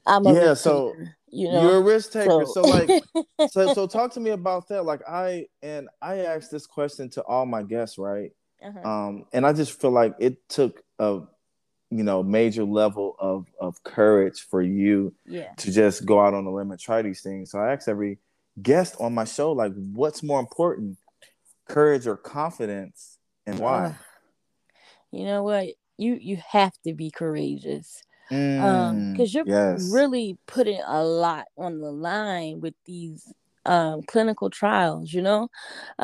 i'm 0.05 0.27
a 0.27 0.33
Yeah, 0.35 0.53
so 0.53 0.89
taker, 0.89 1.15
you 1.31 1.49
know 1.49 1.61
You're 1.61 1.77
a 1.77 1.81
risk 1.81 2.11
taker. 2.11 2.45
So, 2.45 2.63
like, 2.65 2.89
like 2.89 3.03
so 3.47 3.67
so 3.67 3.87
talk 3.87 4.11
to 4.13 4.19
me 4.19 4.31
about 4.31 4.67
that. 4.69 4.83
Like 4.85 5.01
I 5.07 5.47
and 5.61 5.89
I 6.01 6.19
asked 6.19 6.51
this 6.51 6.67
question 6.67 7.09
to 7.11 7.23
all 7.23 7.45
my 7.45 7.63
guests, 7.63 7.97
right? 7.97 8.31
uh-huh. 8.63 8.79
Um, 8.83 9.25
and 9.33 9.45
I 9.45 9.53
just 9.53 9.79
feel 9.79 9.91
like 9.91 10.15
it 10.19 10.37
took 10.49 10.81
a 10.99 11.21
you 11.97 12.03
know 12.03 12.23
major 12.23 12.63
level 12.63 13.15
of 13.19 13.47
of 13.59 13.81
courage 13.83 14.41
for 14.49 14.61
you 14.61 15.13
yeah 15.25 15.53
to 15.57 15.71
just 15.71 16.05
go 16.05 16.19
out 16.19 16.33
on 16.33 16.45
a 16.45 16.53
limb 16.53 16.71
and 16.71 16.79
try 16.79 17.01
these 17.01 17.21
things. 17.21 17.51
So 17.51 17.59
I 17.59 17.73
asked 17.73 17.87
every 17.87 18.17
guest 18.61 18.95
on 18.99 19.13
my 19.13 19.25
show, 19.25 19.51
like, 19.51 19.73
what's 19.93 20.21
more 20.23 20.39
important, 20.39 20.97
courage 21.67 22.07
or 22.07 22.17
confidence, 22.17 23.17
and 23.45 23.59
why? 23.59 23.87
Ugh. 23.87 23.93
you 25.11 25.25
know 25.25 25.43
what 25.43 25.67
you 25.97 26.17
you 26.19 26.37
have 26.49 26.73
to 26.85 26.93
be 26.93 27.11
courageous 27.11 28.03
um 28.59 29.05
Mm, 29.05 29.11
because 29.11 29.33
you're 29.33 29.45
yes. 29.45 29.91
really 29.91 30.37
putting 30.47 30.81
a 30.85 31.03
lot 31.03 31.45
on 31.57 31.79
the 31.79 31.91
line 31.91 32.61
with 32.61 32.73
these 32.85 33.33
um 33.65 34.01
clinical 34.03 34.49
trials 34.49 35.13
you 35.13 35.21
know 35.21 35.49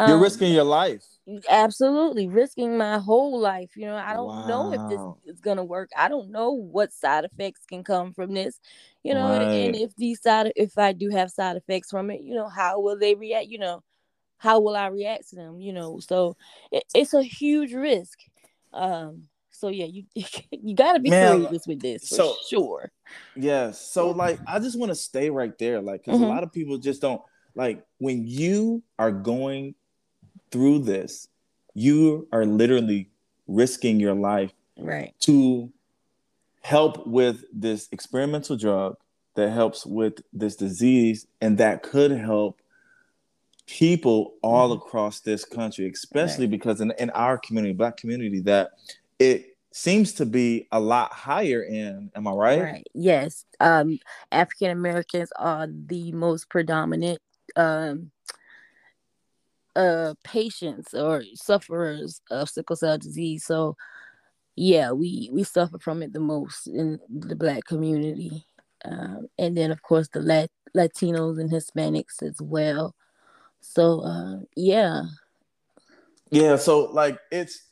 You're 0.06 0.18
um, 0.18 0.22
risking 0.22 0.54
your 0.54 0.64
life. 0.64 1.04
absolutely 1.50 2.28
risking 2.28 2.78
my 2.78 2.98
whole 2.98 3.40
life 3.40 3.72
you 3.76 3.86
know 3.86 3.96
i 3.96 4.14
don't 4.14 4.46
know 4.46 4.72
if 4.74 4.86
this 4.88 5.02
is 5.26 5.40
gonna 5.40 5.64
work 5.64 5.90
i 5.98 6.08
don't 6.08 6.32
know 6.32 6.52
what 6.52 6.92
side 6.92 7.26
effects 7.26 7.62
can 7.68 7.84
come 7.84 8.14
from 8.14 8.34
this 8.34 8.60
you 9.04 9.14
know 9.14 9.32
and, 9.32 9.44
and 9.54 9.76
if 9.76 9.96
these 9.96 10.22
side 10.22 10.52
if 10.56 10.78
i 10.78 10.92
do 10.92 11.10
have 11.10 11.30
side 11.32 11.56
effects 11.56 11.92
from 11.92 12.10
it 12.10 12.22
you 12.22 12.34
know 12.34 12.48
how 12.50 12.80
will 12.80 12.98
they 12.98 13.14
react 13.16 13.48
you 13.48 13.60
know 13.60 13.84
how 14.38 14.60
will 14.60 14.76
i 14.76 14.88
react 14.88 15.30
to 15.30 15.36
them 15.36 15.60
you 15.60 15.74
know 15.74 16.00
so 16.00 16.36
it, 16.72 16.84
it's 16.96 17.14
a 17.14 17.24
huge 17.24 17.74
risk 17.74 18.20
um 18.74 19.24
so 19.52 19.68
yeah 19.70 19.86
you 19.86 20.04
you 20.52 20.76
got 20.76 20.94
to 20.94 21.00
be 21.00 21.12
Man, 21.12 21.46
courageous 21.46 21.68
with 21.68 21.82
this 21.82 22.08
for 22.08 22.16
so- 22.16 22.36
sure 22.48 22.92
Yes. 23.36 23.80
So 23.80 24.12
like 24.12 24.40
I 24.48 24.60
just 24.60 24.78
want 24.78 24.90
to 24.92 24.96
stay 24.96 25.30
right 25.30 25.58
there. 25.58 25.82
Like 25.82 26.02
because 26.04 26.20
Mhm. 26.20 26.26
a 26.26 26.28
lot 26.28 26.44
of 26.44 26.52
people 26.52 26.78
just 26.78 27.02
don't 27.02 27.22
like 27.60 27.84
when 27.98 28.26
you 28.26 28.82
are 28.98 29.12
going 29.12 29.76
through 30.50 30.80
this, 30.80 31.28
you 31.74 32.26
are 32.32 32.46
literally 32.46 33.10
risking 33.48 34.00
your 34.00 34.14
life 34.14 34.54
right. 34.78 35.14
to 35.20 35.70
help 36.62 37.06
with 37.06 37.44
this 37.52 37.90
experimental 37.92 38.56
drug 38.56 38.96
that 39.36 39.50
helps 39.50 39.86
with 39.86 40.22
this 40.32 40.56
disease 40.56 41.28
and 41.42 41.58
that 41.58 41.84
could 41.84 42.12
help 42.12 42.62
people 43.68 44.36
all 44.42 44.70
Mhm. 44.70 44.78
across 44.78 45.20
this 45.20 45.46
country 45.46 45.88
especially 45.90 46.48
because 46.48 46.82
in, 46.82 46.92
in 46.98 47.10
our 47.12 47.38
community 47.38 47.74
black 47.74 47.98
community 47.98 48.40
that 48.40 48.72
it 49.20 49.56
seems 49.72 50.12
to 50.14 50.26
be 50.26 50.68
a 50.72 50.80
lot 50.80 51.14
higher 51.14 51.62
in 51.62 52.10
am 52.16 52.28
i 52.28 52.32
right, 52.32 52.62
right. 52.62 52.88
Yes. 52.96 53.46
Um 53.60 54.00
african 54.32 54.72
americans 54.72 55.32
are 55.38 55.68
the 55.68 56.12
most 56.14 56.50
predominant 56.50 57.20
um 57.56 58.12
uh 59.76 60.14
patients 60.24 60.94
or 60.94 61.24
sufferers 61.36 62.22
of 62.32 62.50
sickle 62.50 62.76
cell 62.76 62.98
disease. 62.98 63.46
So 63.46 63.76
yeah 64.56 64.92
we 64.92 65.30
we 65.32 65.44
suffer 65.44 65.80
from 65.80 66.04
it 66.04 66.14
the 66.14 66.20
most 66.20 66.68
in 66.68 67.00
the 67.10 67.36
black 67.36 67.66
community. 67.66 68.46
Um 68.86 69.28
and 69.38 69.56
then 69.58 69.72
of 69.72 69.82
course 69.82 70.10
the 70.10 70.22
Lat- 70.22 70.52
latinos 70.76 71.40
and 71.40 71.50
hispanics 71.50 72.22
as 72.22 72.42
well. 72.42 72.96
So 73.62 74.02
uh 74.02 74.40
yeah. 74.56 75.04
Yeah, 76.32 76.58
so 76.58 76.86
like 76.92 77.18
it's 77.32 77.70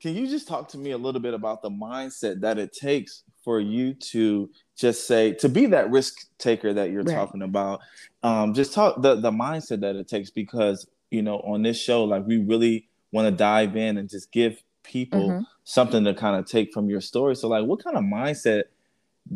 can 0.00 0.14
you 0.14 0.26
just 0.28 0.46
talk 0.46 0.68
to 0.68 0.78
me 0.78 0.90
a 0.90 0.98
little 0.98 1.20
bit 1.20 1.34
about 1.34 1.62
the 1.62 1.70
mindset 1.70 2.40
that 2.42 2.58
it 2.58 2.72
takes 2.72 3.24
for 3.42 3.60
you 3.60 3.94
to 3.94 4.50
just 4.76 5.06
say 5.06 5.32
to 5.34 5.48
be 5.48 5.66
that 5.66 5.90
risk 5.90 6.14
taker 6.38 6.72
that 6.74 6.90
you're 6.90 7.04
Right. 7.04 7.14
talking 7.14 7.42
about? 7.42 7.80
Um 8.22 8.54
just 8.54 8.72
talk 8.72 9.02
the 9.02 9.16
the 9.16 9.30
mindset 9.30 9.80
that 9.80 9.96
it 9.96 10.08
takes 10.08 10.30
because 10.30 10.86
you 11.10 11.22
know 11.22 11.38
on 11.40 11.62
this 11.62 11.78
show 11.80 12.04
like 12.04 12.26
we 12.26 12.38
really 12.38 12.88
want 13.12 13.26
to 13.26 13.32
dive 13.36 13.76
in 13.76 13.96
and 13.98 14.08
just 14.08 14.32
give 14.32 14.62
people 14.82 15.38
Mhm. 15.38 15.46
something 15.64 16.04
to 16.04 16.14
kind 16.14 16.36
of 16.36 16.46
take 16.46 16.72
from 16.72 16.88
your 16.88 17.00
story. 17.00 17.34
So 17.36 17.48
like 17.48 17.64
what 17.66 17.82
kind 17.82 17.96
of 17.96 18.04
mindset 18.04 18.64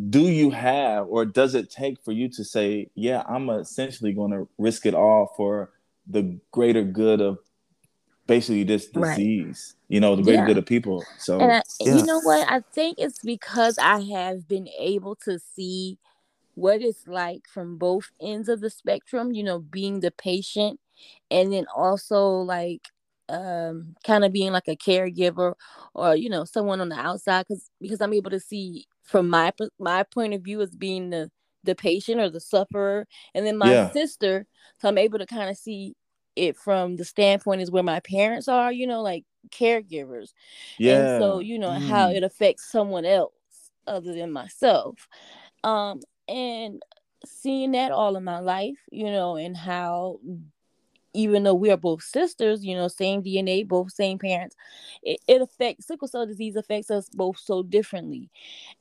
do 0.09 0.21
you 0.29 0.51
have 0.51 1.07
or 1.09 1.25
does 1.25 1.55
it 1.55 1.71
take 1.71 2.03
for 2.05 2.13
you 2.13 2.29
to 2.31 2.45
say, 2.45 2.91
yeah, 2.95 3.25
I'm 3.29 3.51
essentially 3.51 4.13
going 4.13 4.31
to 4.33 4.49
risk 4.59 4.87
it 4.87 4.95
all 4.95 5.33
for 5.37 5.73
the 6.07 6.39
greater 6.53 6.85
good 6.85 7.21
of 7.21 7.39
basically 8.31 8.65
this 8.65 8.89
Right. 8.95 9.17
disease, 9.17 9.77
you 9.91 10.01
know, 10.01 10.17
the 10.17 10.23
greater 10.23 10.43
Yeah. 10.43 10.47
good 10.47 10.59
of 10.59 10.67
people. 10.67 11.11
So 11.19 11.41
And 11.41 11.53
I, 11.53 11.63
yeah. 11.81 11.97
you 11.97 12.05
know 12.05 12.21
what? 12.21 12.49
I 12.51 12.63
think 12.75 12.97
it's 12.99 13.21
because 13.25 13.79
I 13.79 14.01
have 14.15 14.49
been 14.49 14.69
able 14.79 15.17
to 15.25 15.39
see 15.39 15.99
what 16.55 16.83
it's 16.83 17.07
like 17.09 17.43
from 17.53 17.79
both 17.79 18.11
ends 18.23 18.49
of 18.49 18.61
the 18.61 18.71
spectrum, 18.71 19.33
you 19.33 19.45
know, 19.45 19.61
being 19.61 20.01
the 20.01 20.13
patient 20.13 20.81
and 21.31 21.53
then 21.53 21.67
also 21.77 22.29
like 22.29 22.83
um 23.31 23.95
kind 24.07 24.25
of 24.25 24.33
being 24.33 24.53
like 24.53 24.69
a 24.69 24.77
caregiver 24.77 25.55
or 25.95 26.17
you 26.17 26.29
know 26.31 26.45
someone 26.45 26.81
on 26.81 26.91
the 26.91 26.97
outside 26.99 27.47
cuz 27.49 27.71
because 27.81 28.01
I'm 28.03 28.15
able 28.15 28.31
to 28.33 28.41
see 28.41 28.87
from 29.05 29.31
my 29.31 29.53
my 29.81 30.05
point 30.05 30.35
of 30.35 30.43
view 30.43 30.61
as 30.63 30.77
being 30.77 31.11
the 31.11 31.31
the 31.65 31.75
patient 31.77 32.21
or 32.21 32.31
the 32.31 32.41
sufferer 32.41 33.07
and 33.35 33.47
then 33.47 33.59
my 33.59 33.73
Yeah. 33.73 33.91
sister 33.93 34.47
so 34.81 34.89
I'm 34.89 34.99
able 34.99 35.19
to 35.21 35.27
kind 35.27 35.51
of 35.51 35.57
see 35.59 35.95
it 36.41 36.57
from 36.57 36.97
the 36.97 37.05
standpoint 37.05 37.63
is 37.63 37.71
where 37.71 37.83
my 37.85 38.01
parents 38.01 38.49
are, 38.49 38.73
you 38.73 38.87
know, 38.87 39.03
like 39.03 39.25
caregivers 39.51 40.33
yeah. 40.79 40.95
and 40.95 41.11
so 41.11 41.39
you 41.41 41.59
know 41.59 41.73
how 41.79 42.11
Mm. 42.11 42.17
it 42.17 42.23
affects 42.23 42.71
someone 42.71 43.05
else 43.07 43.33
other 43.87 44.13
than 44.15 44.31
myself 44.33 45.09
um 45.65 46.01
and 46.29 46.83
seeing 47.25 47.73
that 47.73 47.93
all 47.93 48.17
in 48.17 48.25
my 48.25 48.39
life 48.39 48.79
you 48.91 49.07
know 49.07 49.37
and 49.37 49.57
how 49.57 50.19
even 51.15 51.43
though 51.45 51.55
we 51.55 51.71
are 51.71 51.77
both 51.77 52.03
sisters 52.03 52.65
you 52.65 52.75
know 52.75 52.89
same 52.89 53.23
dna 53.23 53.67
both 53.67 53.91
same 53.93 54.19
parents 54.19 54.57
it, 55.03 55.19
it 55.29 55.41
affects 55.43 55.87
sickle 55.87 56.09
cell 56.09 56.27
disease 56.27 56.57
affects 56.57 56.91
us 56.91 57.09
both 57.11 57.39
so 57.39 57.63
differently 57.63 58.31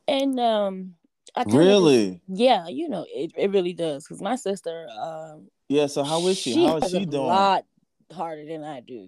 and 0.08 0.40
um 0.40 0.96
I 1.36 1.46
Really? 1.46 2.22
yeah 2.28 2.68
you 2.68 2.90
know 2.90 3.06
it, 3.10 3.32
it 3.38 3.52
really 3.52 3.74
does 3.74 4.06
because 4.06 4.22
my 4.22 4.36
sister 4.36 4.88
um 5.00 5.50
Yeah, 5.70 5.86
so 5.86 6.04
how 6.04 6.26
is 6.28 6.38
she? 6.38 6.54
How 6.54 6.78
is 6.78 6.90
she 6.90 7.04
a 7.04 7.12
lot 7.12 7.66
harder 8.12 8.44
than 8.44 8.64
i 8.64 8.80
do 8.80 9.08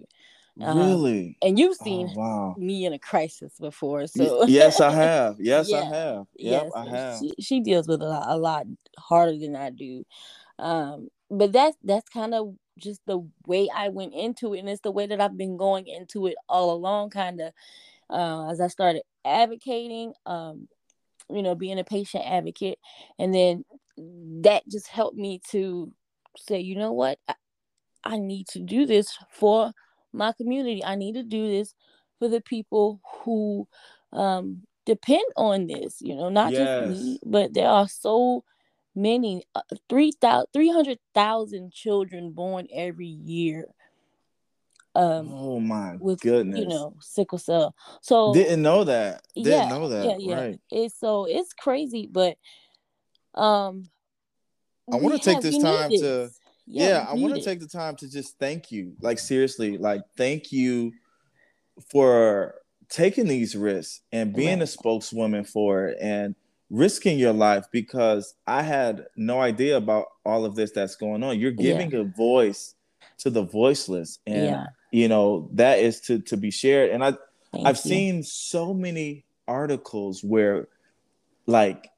um, 0.60 0.78
really? 0.78 1.36
and 1.42 1.58
you've 1.58 1.76
Oh, 1.80 1.84
seen 1.84 2.14
wow. 2.14 2.54
me 2.56 2.84
in 2.84 2.92
a 2.92 2.98
crisis 2.98 3.52
before. 3.58 4.06
So 4.06 4.44
yes, 4.48 4.80
I 4.80 4.90
have. 4.92 5.40
Yes, 5.40 5.72
I 5.72 5.82
have. 5.84 6.26
Yep, 6.36 6.62
yes, 6.64 6.72
I 6.74 6.84
have. 6.84 7.18
she, 7.18 7.34
she 7.40 7.60
deals 7.60 7.88
with 7.88 8.00
a 8.02 8.06
lot, 8.06 8.24
a 8.28 8.36
lot 8.36 8.66
harder 8.98 9.36
than 9.38 9.56
I 9.56 9.70
do. 9.70 10.04
Um, 10.58 11.08
but 11.30 11.52
that's 11.52 11.76
that's 11.82 12.08
kind 12.10 12.34
of 12.34 12.54
just 12.78 13.00
the 13.06 13.26
way 13.46 13.68
I 13.74 13.88
went 13.88 14.14
into 14.14 14.54
it, 14.54 14.60
and 14.60 14.68
it's 14.68 14.82
the 14.82 14.90
way 14.92 15.06
that 15.06 15.20
I've 15.20 15.36
been 15.36 15.56
going 15.56 15.86
into 15.86 16.26
it 16.26 16.36
all 16.48 16.72
along. 16.72 17.10
Kind 17.10 17.40
of 17.40 17.52
uh, 18.10 18.50
as 18.50 18.60
I 18.60 18.68
started 18.68 19.02
advocating, 19.24 20.12
um, 20.26 20.68
you 21.30 21.42
know, 21.42 21.54
being 21.54 21.78
a 21.78 21.84
patient 21.84 22.24
advocate, 22.26 22.78
and 23.18 23.34
then 23.34 23.64
that 24.42 24.62
just 24.68 24.88
helped 24.88 25.16
me 25.16 25.40
to 25.50 25.90
say, 26.36 26.60
you 26.60 26.76
know 26.76 26.92
what, 26.92 27.18
I, 27.28 27.34
I 28.04 28.16
need 28.18 28.48
to 28.48 28.58
do 28.60 28.86
this 28.86 29.16
for 29.30 29.72
my 30.12 30.32
community. 30.32 30.84
I 30.84 30.94
need 30.94 31.14
to 31.14 31.22
do 31.22 31.48
this 31.48 31.74
for 32.18 32.28
the 32.28 32.40
people 32.40 33.00
who 33.24 33.66
um, 34.12 34.62
depend 34.86 35.24
on 35.36 35.66
this. 35.66 35.98
You 36.00 36.16
know, 36.16 36.28
not 36.28 36.50
just 36.54 36.80
me, 36.80 37.18
but 37.24 37.54
there 37.54 37.68
are 37.68 37.88
so 37.88 38.44
many 38.94 39.44
uh, 39.54 39.62
300,000 39.88 41.72
children 41.72 42.30
born 42.32 42.66
every 42.72 43.06
year 43.06 43.66
um 44.94 45.28
oh 45.32 45.58
my 45.58 45.96
with 46.00 46.20
goodness. 46.20 46.58
you 46.60 46.66
know 46.66 46.94
sickle 47.00 47.38
cell 47.38 47.74
so 48.02 48.34
Didn't 48.34 48.60
know 48.60 48.84
that. 48.84 49.22
Didn't 49.34 49.50
yeah 49.50 49.68
know 49.70 49.88
that. 49.88 50.04
yeah 50.04 50.16
yeah 50.18 50.36
Right. 50.36 50.60
it's 50.70 50.98
so 50.98 51.24
it's 51.24 51.52
crazy 51.54 52.08
but 52.10 52.36
um 53.34 53.88
I 54.92 54.96
wanna 54.96 55.18
take 55.18 55.40
this 55.40 55.58
time 55.58 55.90
to- 55.90 55.98
this. 56.00 56.38
Yeah, 56.66 57.06
I 57.08 57.14
want 57.14 57.34
to 57.34 57.42
take 57.42 57.58
the 57.58 57.66
time 57.66 57.96
to 57.96 58.08
just 58.08 58.38
thank 58.38 58.70
you. 58.70 58.92
Like 59.00 59.18
seriously, 59.18 59.78
like 59.78 60.02
thank 60.16 60.52
you 60.52 60.92
for 61.90 62.54
taking 62.88 63.26
these 63.26 63.56
risks 63.56 64.00
and 64.12 64.32
being 64.32 64.58
Right. 64.58 64.62
a 64.62 64.66
spokeswoman 64.66 65.44
for 65.44 65.88
it 65.88 65.98
and 66.00 66.34
risking 66.70 67.18
your 67.18 67.32
life 67.32 67.64
because 67.72 68.34
I 68.46 68.62
had 68.62 69.06
no 69.16 69.40
idea 69.40 69.76
about 69.76 70.06
all 70.24 70.44
of 70.44 70.54
this 70.54 70.70
that's 70.70 70.94
going 70.96 71.22
on. 71.22 71.38
You're 71.40 71.50
Yeah. 71.52 71.62
giving 71.78 71.94
a 71.94 72.04
voice 72.04 72.74
to 73.18 73.30
the 73.30 73.42
voiceless 73.42 74.18
and 74.26 74.44
Yeah. 74.46 74.66
you 74.92 75.08
know 75.08 75.48
that 75.54 75.78
is 75.80 76.00
to 76.02 76.18
to 76.20 76.36
be 76.36 76.50
shared 76.50 76.90
and 76.90 77.02
I 77.04 77.14
Thank 77.52 77.66
I've 77.66 77.76
you. 77.76 77.90
seen 77.90 78.22
so 78.22 78.72
many 78.72 79.24
articles 79.48 80.22
where 80.24 80.68
like 81.46 81.88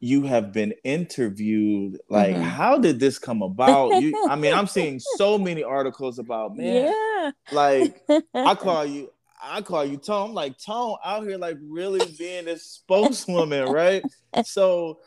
you 0.00 0.22
have 0.22 0.52
been 0.52 0.72
interviewed 0.84 1.98
like 2.10 2.36
Mhm. 2.36 2.42
how 2.42 2.78
did 2.78 3.00
this 3.00 3.18
come 3.18 3.42
about 3.42 3.94
you 3.96 4.14
i 4.28 4.36
mean 4.36 4.52
i'm 4.52 4.66
seeing 4.66 4.98
so 4.98 5.38
many 5.38 5.62
articles 5.62 6.18
about 6.18 6.54
man 6.56 6.92
yeah 6.92 7.30
like 7.50 8.02
i 8.34 8.54
call 8.54 8.84
you 8.84 9.10
i 9.42 9.60
call 9.62 9.84
you 9.84 9.96
tone 9.96 10.34
like 10.34 10.58
tone 10.58 10.96
out 11.04 11.26
here 11.26 11.38
like 11.38 11.56
really 11.68 12.14
being 12.18 12.44
this 12.44 12.64
spokeswoman 12.64 13.70
right 13.72 14.04
so 14.44 14.98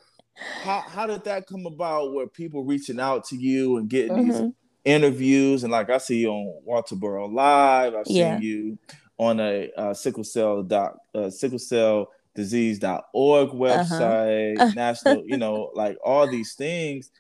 how, 0.64 0.82
how 0.82 1.06
did 1.08 1.24
that 1.24 1.46
come 1.48 1.66
about 1.66 2.14
where 2.14 2.28
people 2.28 2.64
reaching 2.64 3.00
out 3.00 3.24
to 3.26 3.36
you 3.38 3.78
and 3.78 3.90
getting 3.90 4.16
these 4.16 4.36
Mhm. 4.36 4.54
interviews 4.86 5.64
and 5.64 5.72
like 5.72 5.90
I 5.90 5.98
see 6.00 6.20
you 6.20 6.30
on 6.32 6.64
Walterboro 6.68 7.32
Live. 7.32 7.94
I've 7.94 8.08
Yeah. 8.08 8.38
seen 8.38 8.42
you 8.42 8.78
on 9.18 9.40
a 9.40 9.70
uh, 9.78 9.94
sickle 9.94 10.24
cell 10.24 10.64
doc, 10.64 10.98
uh, 11.14 11.30
sickle 11.30 11.60
cell 11.60 12.10
disease.org 12.40 13.50
website, 13.50 14.62
Uh-huh. 14.62 14.72
national, 14.76 15.24
you 15.28 15.38
know, 15.38 15.72
like 15.76 15.98
all 16.04 16.26
these 16.28 16.54
things. 16.54 17.12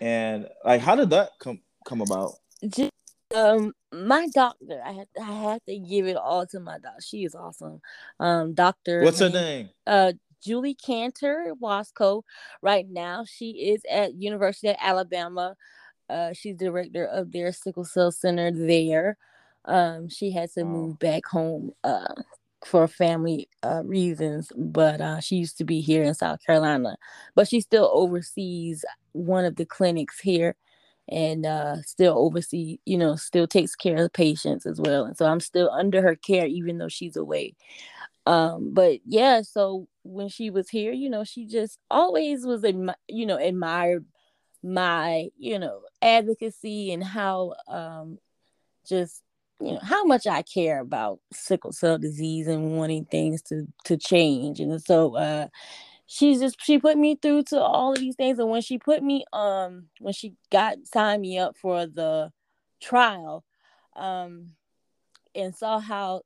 And 0.00 0.48
like, 0.64 0.80
how 0.80 0.94
did 0.94 1.10
that 1.10 1.30
come 1.40 1.60
come 1.84 2.00
about? 2.00 2.34
Just, 2.68 2.92
um 3.34 3.74
my 3.92 4.26
doctor 4.32 4.80
i 4.86 4.92
had 4.92 5.06
i 5.20 5.32
had 5.32 5.60
to 5.68 5.78
give 5.78 6.06
it 6.06 6.16
all 6.16 6.46
to 6.46 6.60
my 6.60 6.78
doctor 6.78 7.00
she 7.02 7.24
is 7.24 7.34
awesome 7.34 7.78
um 8.20 8.54
doctor 8.54 9.02
What's 9.04 9.20
her 9.20 9.28
name? 9.28 9.68
uh 9.86 10.12
Julie 10.42 10.74
Kanter 10.76 11.52
Washko 11.60 12.22
right 12.62 12.86
now 12.88 13.24
she 13.28 13.50
is 13.50 13.82
at 13.90 14.14
university 14.14 14.68
of 14.68 14.76
alabama 14.80 15.56
uh 16.08 16.32
she's 16.32 16.56
director 16.56 17.04
of 17.04 17.30
their 17.32 17.52
sickle 17.52 17.84
cell 17.84 18.10
center 18.10 18.50
there 18.50 19.18
um 19.66 20.08
she 20.08 20.30
had 20.30 20.50
to 20.52 20.64
move 20.64 20.98
back 20.98 21.26
home 21.26 21.72
uh 21.84 22.14
for 22.64 22.88
family 22.88 23.48
uh, 23.62 23.82
reasons 23.84 24.50
but 24.56 25.00
uh 25.00 25.20
she 25.20 25.36
used 25.36 25.56
to 25.58 25.64
be 25.64 25.80
here 25.80 26.02
in 26.02 26.14
south 26.14 26.40
carolina 26.44 26.96
but 27.34 27.48
she 27.48 27.60
still 27.60 27.90
oversees 27.92 28.84
one 29.12 29.44
of 29.44 29.56
the 29.56 29.64
clinics 29.64 30.18
here 30.20 30.56
and 31.08 31.46
uh 31.46 31.76
still 31.82 32.18
oversee 32.18 32.78
you 32.84 32.98
know 32.98 33.14
still 33.16 33.46
takes 33.46 33.74
care 33.76 34.04
of 34.04 34.12
patients 34.12 34.66
as 34.66 34.80
well 34.80 35.04
and 35.04 35.16
so 35.16 35.26
i'm 35.26 35.40
still 35.40 35.70
under 35.70 36.02
her 36.02 36.16
care 36.16 36.46
even 36.46 36.78
though 36.78 36.88
she's 36.88 37.16
away. 37.16 37.54
Um 38.26 38.74
but 38.74 39.00
yeah 39.06 39.42
so 39.42 39.88
when 40.02 40.28
she 40.28 40.50
was 40.50 40.68
here 40.68 40.92
you 40.92 41.08
know 41.10 41.24
she 41.24 41.46
just 41.46 41.78
always 41.90 42.44
was 42.44 42.62
admi- 42.62 42.94
you 43.08 43.26
know 43.26 43.38
admired 43.38 44.04
my 44.62 45.28
you 45.38 45.58
know 45.58 45.80
advocacy 46.02 46.92
and 46.92 47.02
how 47.04 47.54
um 47.68 48.18
just 48.86 49.22
you 49.60 49.72
know 49.72 49.80
how 49.82 50.04
much 50.04 50.26
i 50.26 50.42
care 50.42 50.80
about 50.80 51.20
sickle 51.32 51.72
cell 51.72 51.98
disease 51.98 52.46
and 52.46 52.76
wanting 52.76 53.04
things 53.06 53.42
to 53.42 53.66
to 53.84 53.96
change 53.96 54.60
and 54.60 54.82
so 54.82 55.16
uh 55.16 55.46
she's 56.06 56.40
just 56.40 56.56
she 56.62 56.78
put 56.78 56.96
me 56.96 57.16
through 57.20 57.42
to 57.42 57.60
all 57.60 57.92
of 57.92 57.98
these 57.98 58.14
things 58.16 58.38
and 58.38 58.48
when 58.50 58.62
she 58.62 58.78
put 58.78 59.02
me 59.02 59.24
um 59.32 59.88
when 60.00 60.12
she 60.14 60.34
got 60.50 60.76
signed 60.84 61.22
me 61.22 61.38
up 61.38 61.56
for 61.56 61.86
the 61.86 62.30
trial 62.80 63.44
um 63.96 64.50
and 65.34 65.54
saw 65.54 65.78
how 65.78 66.22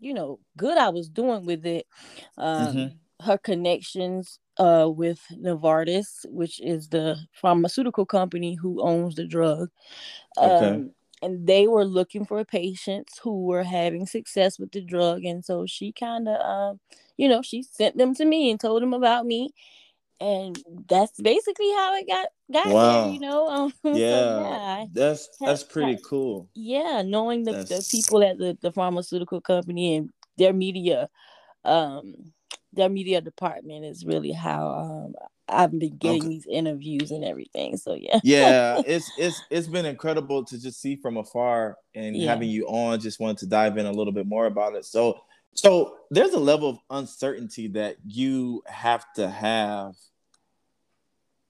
you 0.00 0.12
know 0.12 0.38
good 0.56 0.76
i 0.78 0.88
was 0.88 1.08
doing 1.08 1.46
with 1.46 1.64
it 1.64 1.86
um 2.38 2.66
Mhm. 2.66 2.98
her 3.22 3.38
connections 3.38 4.40
uh 4.58 4.88
with 4.92 5.20
Novartis 5.32 6.24
which 6.28 6.60
is 6.60 6.88
the 6.88 7.16
pharmaceutical 7.32 8.04
company 8.04 8.54
who 8.54 8.82
owns 8.82 9.14
the 9.14 9.26
drug 9.26 9.70
Okay. 10.36 10.66
um 10.66 10.92
and 11.22 11.46
they 11.46 11.68
were 11.68 11.84
looking 11.84 12.24
for 12.26 12.44
patients 12.44 13.18
who 13.22 13.44
were 13.44 13.62
having 13.64 14.06
success 14.06 14.58
with 14.58 14.72
the 14.72 14.80
drug 14.82 15.24
and 15.24 15.44
so 15.44 15.66
she 15.66 15.92
kind 15.92 16.28
of 16.28 16.40
um 16.40 16.80
you 17.16 17.28
know 17.28 17.42
she 17.42 17.62
sent 17.62 17.96
them 17.96 18.14
to 18.14 18.24
me 18.24 18.50
and 18.50 18.60
told 18.60 18.82
them 18.82 18.94
about 18.94 19.26
me 19.26 19.50
and 20.20 20.58
that's 20.88 21.20
basically 21.20 21.70
how 21.72 21.96
it 21.96 22.06
got 22.06 22.28
got 22.52 22.66
Wow. 22.68 23.02
there 23.02 23.12
you 23.12 23.20
know 23.20 23.48
um, 23.48 23.72
so, 23.84 23.98
Yeah, 23.98 24.38
yeah, 24.40 24.84
that's 24.92 25.28
that's 25.40 25.64
pretty 25.64 25.98
cool. 26.04 26.48
yeah 26.54 27.02
knowing 27.04 27.44
the, 27.44 27.52
the 27.52 27.86
people 27.90 28.22
at 28.22 28.38
the, 28.38 28.56
the 28.60 28.72
pharmaceutical 28.72 29.40
company 29.40 29.96
and 29.96 30.10
their 30.38 30.52
media 30.52 31.08
um 31.64 32.14
their 32.72 32.88
media 32.88 33.20
department 33.20 33.84
is 33.84 34.04
really 34.04 34.32
how 34.32 34.68
um 34.68 35.14
i've 35.52 35.78
been 35.78 35.96
getting 35.96 36.20
Okay. 36.20 36.28
these 36.28 36.46
interviews 36.50 37.10
and 37.10 37.24
everything 37.24 37.76
so 37.76 37.94
yeah 37.94 38.20
yeah 38.22 38.80
it's 38.86 39.12
it's 39.16 39.42
it's 39.50 39.68
been 39.68 39.86
incredible 39.86 40.44
to 40.44 40.60
just 40.60 40.80
see 40.80 40.96
from 40.96 41.16
afar 41.16 41.76
and 41.94 42.16
Yeah. 42.16 42.30
having 42.30 42.48
you 42.48 42.66
on 42.66 43.00
just 43.00 43.20
wanted 43.20 43.38
to 43.38 43.46
dive 43.46 43.78
in 43.78 43.86
a 43.86 43.92
little 43.92 44.12
bit 44.12 44.26
more 44.26 44.46
about 44.46 44.74
it 44.74 44.84
so 44.84 45.20
so 45.54 45.96
there's 46.10 46.32
a 46.32 46.38
level 46.40 46.68
of 46.70 46.78
uncertainty 46.90 47.68
that 47.68 47.96
you 48.06 48.62
have 48.66 49.04
to 49.14 49.28
have 49.28 49.94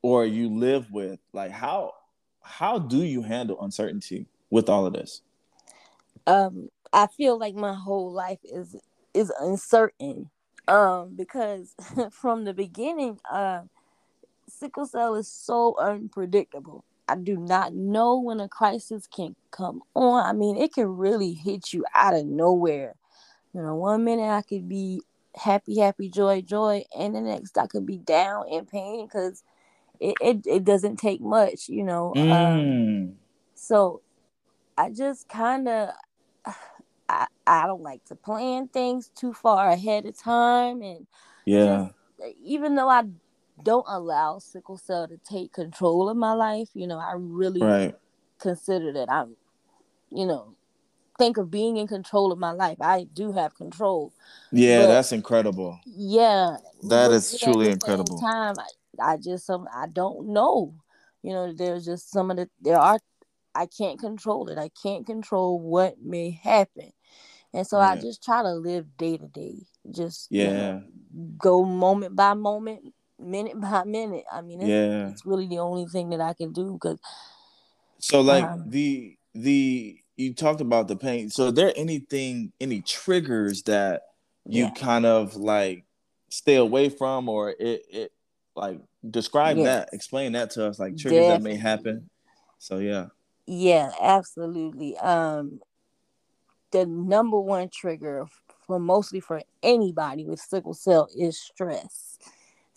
or 0.02 0.26
you 0.26 0.48
live 0.48 0.90
with 0.90 1.20
like 1.32 1.50
how 1.52 1.92
how 2.42 2.78
do 2.78 2.98
you 3.04 3.22
handle 3.22 3.60
uncertainty 3.62 4.26
with 4.50 4.68
all 4.68 4.84
of 4.86 4.92
this 4.92 5.22
um 6.26 6.68
i 6.92 7.06
feel 7.06 7.38
like 7.38 7.54
my 7.54 7.72
whole 7.74 8.12
life 8.12 8.40
is 8.44 8.76
is 9.14 9.32
uncertain 9.40 10.28
um 10.68 11.14
because 11.16 11.74
from 12.10 12.44
the 12.44 12.52
beginning 12.54 13.18
uh 13.30 13.60
sickle 14.62 14.86
cell 14.86 15.16
is 15.16 15.28
so 15.28 15.74
unpredictable. 15.78 16.84
I 17.08 17.16
do 17.16 17.36
not 17.36 17.74
know 17.74 18.18
when 18.20 18.38
a 18.38 18.48
crisis 18.48 19.08
can 19.08 19.34
come 19.50 19.82
on. 19.94 20.24
I 20.24 20.32
mean 20.32 20.56
it 20.56 20.72
can 20.72 20.86
really 20.96 21.32
hit 21.32 21.72
you 21.72 21.84
out 21.94 22.14
of 22.14 22.26
nowhere. 22.26 22.94
You 23.52 23.62
know 23.62 23.74
one 23.74 24.04
minute 24.04 24.30
i 24.30 24.40
could 24.42 24.68
be 24.68 25.02
happy 25.34 25.78
happy 25.78 26.08
joy 26.08 26.40
joy 26.42 26.84
and 26.98 27.14
the 27.14 27.20
next 27.20 27.58
i 27.58 27.66
could 27.66 27.84
be 27.84 27.98
down 27.98 28.48
in 28.48 28.64
pain 28.64 29.06
because 29.06 29.42
it, 30.00 30.14
it, 30.20 30.46
it 30.46 30.64
doesn't 30.64 30.96
take 30.96 31.20
much 31.20 31.68
you 31.68 31.82
know 31.84 32.14
um, 32.30 32.30
Mm. 32.30 33.14
so 33.54 34.00
I 34.78 34.90
just 34.90 35.28
kind 35.28 35.68
of 35.68 35.90
I 37.08 37.26
I 37.46 37.66
don't 37.66 37.82
like 37.82 38.04
to 38.06 38.14
plan 38.14 38.68
things 38.68 39.10
too 39.14 39.32
far 39.34 39.68
ahead 39.68 40.06
of 40.06 40.16
time 40.18 40.82
and 40.82 41.06
yeah. 41.44 41.88
just, 42.20 42.36
even 42.42 42.74
though 42.74 42.88
I 42.88 43.04
don't 43.62 43.86
allow 43.88 44.38
sickle 44.38 44.76
cell 44.76 45.08
to 45.08 45.16
take 45.18 45.52
control 45.52 46.08
of 46.08 46.16
my 46.16 46.32
life, 46.32 46.68
you 46.74 46.86
know, 46.86 46.98
I 46.98 47.12
really 47.16 47.62
right 47.62 47.94
consider 48.38 48.92
that 48.92 49.10
I'm 49.10 49.36
you 50.10 50.26
know 50.26 50.54
think 51.18 51.36
of 51.36 51.50
being 51.50 51.76
in 51.76 51.86
control 51.86 52.32
of 52.32 52.38
my 52.38 52.52
life. 52.52 52.78
I 52.80 53.04
do 53.04 53.32
have 53.32 53.54
control. 53.54 54.12
yeah 54.50 54.82
But- 54.82 54.86
that's 54.88 55.12
incredible 55.12 55.78
Yeah. 55.84 56.56
that 56.84 57.10
is 57.12 57.38
truly 57.38 57.70
incredible. 57.70 58.18
Time 58.18 58.56
I, 58.58 59.12
I 59.12 59.16
just 59.16 59.46
some 59.46 59.68
I 59.74 59.86
don't 59.86 60.28
know. 60.28 60.74
You 61.22 61.32
know, 61.32 61.52
there's 61.52 61.84
just 61.84 62.10
some 62.10 62.30
of 62.30 62.36
the 62.36 62.48
there 62.60 62.78
are 62.78 62.98
I 63.54 63.66
can't 63.66 63.98
control 64.00 64.48
it. 64.48 64.58
I 64.58 64.70
can't 64.82 65.06
control 65.06 65.60
what 65.60 66.00
may 66.02 66.30
happen. 66.30 66.90
And 67.54 67.66
so 67.66 67.78
I 67.78 67.96
just 67.96 68.24
try 68.24 68.42
to 68.42 68.54
live 68.54 68.96
day 68.96 69.18
to 69.18 69.28
day. 69.28 69.66
Just 69.90 70.32
you 70.32 70.46
know, 70.46 70.52
yeah 70.52 70.80
go 71.36 71.64
moment 71.64 72.16
by 72.16 72.34
moment, 72.34 72.94
minute 73.22 73.60
by 73.60 73.84
minute. 73.84 74.24
I 74.30 74.40
mean, 74.42 74.60
it's, 74.60 74.68
yeah 74.68 75.08
it's 75.08 75.26
really 75.26 75.46
the 75.46 75.58
only 75.58 75.86
thing 75.86 76.10
that 76.10 76.20
I 76.20 76.32
can 76.34 76.52
do 76.52 76.74
because 76.74 76.98
So 77.98 78.20
like 78.20 78.44
Um, 78.44 78.64
the 78.70 79.16
the 79.34 79.98
you 80.16 80.34
talked 80.34 80.60
about 80.60 80.88
the 80.88 80.96
pain. 80.96 81.30
So 81.30 81.48
are 81.48 81.52
there 81.52 81.72
anything 81.76 82.52
any 82.60 82.82
triggers 82.82 83.62
that 83.64 84.02
you 84.44 84.64
Yeah. 84.64 84.70
kind 84.70 85.06
of 85.06 85.36
like 85.36 85.84
stay 86.30 86.56
away 86.56 86.88
from 86.88 87.28
or 87.28 87.50
it 87.50 87.82
it 87.90 88.12
like 88.54 88.80
describe 89.08 89.56
Yes. 89.58 89.64
that, 89.64 89.88
explain 89.94 90.32
that 90.32 90.50
to 90.52 90.66
us 90.66 90.78
like 90.78 90.96
triggers 90.96 91.26
that 91.28 91.42
may 91.42 91.56
happen. 91.56 92.10
So 92.58 92.78
yeah. 92.78 93.06
Yeah, 93.46 93.90
absolutely. 94.00 94.96
Um, 94.98 95.60
the 96.70 96.86
number 96.86 97.38
one 97.40 97.68
trigger 97.68 98.26
for 98.66 98.78
mostly 98.78 99.20
for 99.20 99.42
anybody 99.62 100.24
with 100.24 100.40
sickle 100.40 100.74
cell 100.74 101.08
is 101.16 101.38
stress. 101.40 102.18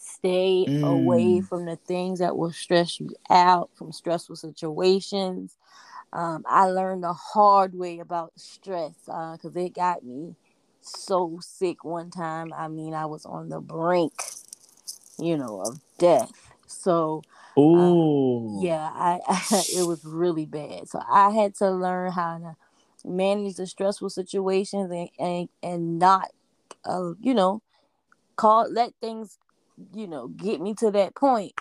Stay 0.05 0.69
away 0.83 1.41
Mm. 1.41 1.47
from 1.47 1.65
the 1.65 1.77
things 1.77 2.19
that 2.19 2.37
will 2.37 2.51
stress 2.51 2.99
you 2.99 3.09
out, 3.29 3.71
from 3.75 3.91
stressful 3.91 4.35
situations. 4.37 5.57
Um, 6.13 6.43
I 6.47 6.67
learned 6.67 7.03
the 7.03 7.13
hard 7.13 7.75
way 7.75 7.99
about 7.99 8.33
stress 8.39 8.93
because 9.05 9.55
it 9.55 9.73
got 9.75 10.03
me 10.03 10.35
so 10.81 11.39
sick 11.41 11.83
one 11.85 12.11
time. 12.11 12.53
I 12.53 12.67
mean, 12.69 12.93
I 12.93 13.05
was 13.05 13.25
on 13.25 13.49
the 13.49 13.61
brink, 13.61 14.13
you 15.19 15.37
know, 15.37 15.61
of 15.61 15.79
death. 15.99 16.31
So 16.67 17.23
Ooh. 17.59 17.99
yeah, 18.43 18.91
I, 18.93 19.19
it 19.73 19.83
was 19.83 20.05
really 20.05 20.45
bad. 20.45 20.89
So 20.89 21.01
I 21.09 21.31
had 21.31 21.55
to 21.57 21.71
learn 21.71 22.11
how 22.11 22.37
to 22.39 22.55
manage 23.07 23.55
the 23.55 23.67
stressful 23.67 24.09
situations 24.11 24.91
and 24.91 25.09
and, 25.19 25.49
and 25.63 25.99
not, 25.99 26.31
uh, 26.85 27.13
you 27.21 27.33
know, 27.33 27.61
call 28.37 28.71
let 28.71 28.93
things, 29.01 29.37
you 29.93 30.07
know, 30.07 30.27
get 30.27 30.61
me 30.61 30.73
to 30.75 30.91
that 30.91 31.15
point. 31.15 31.53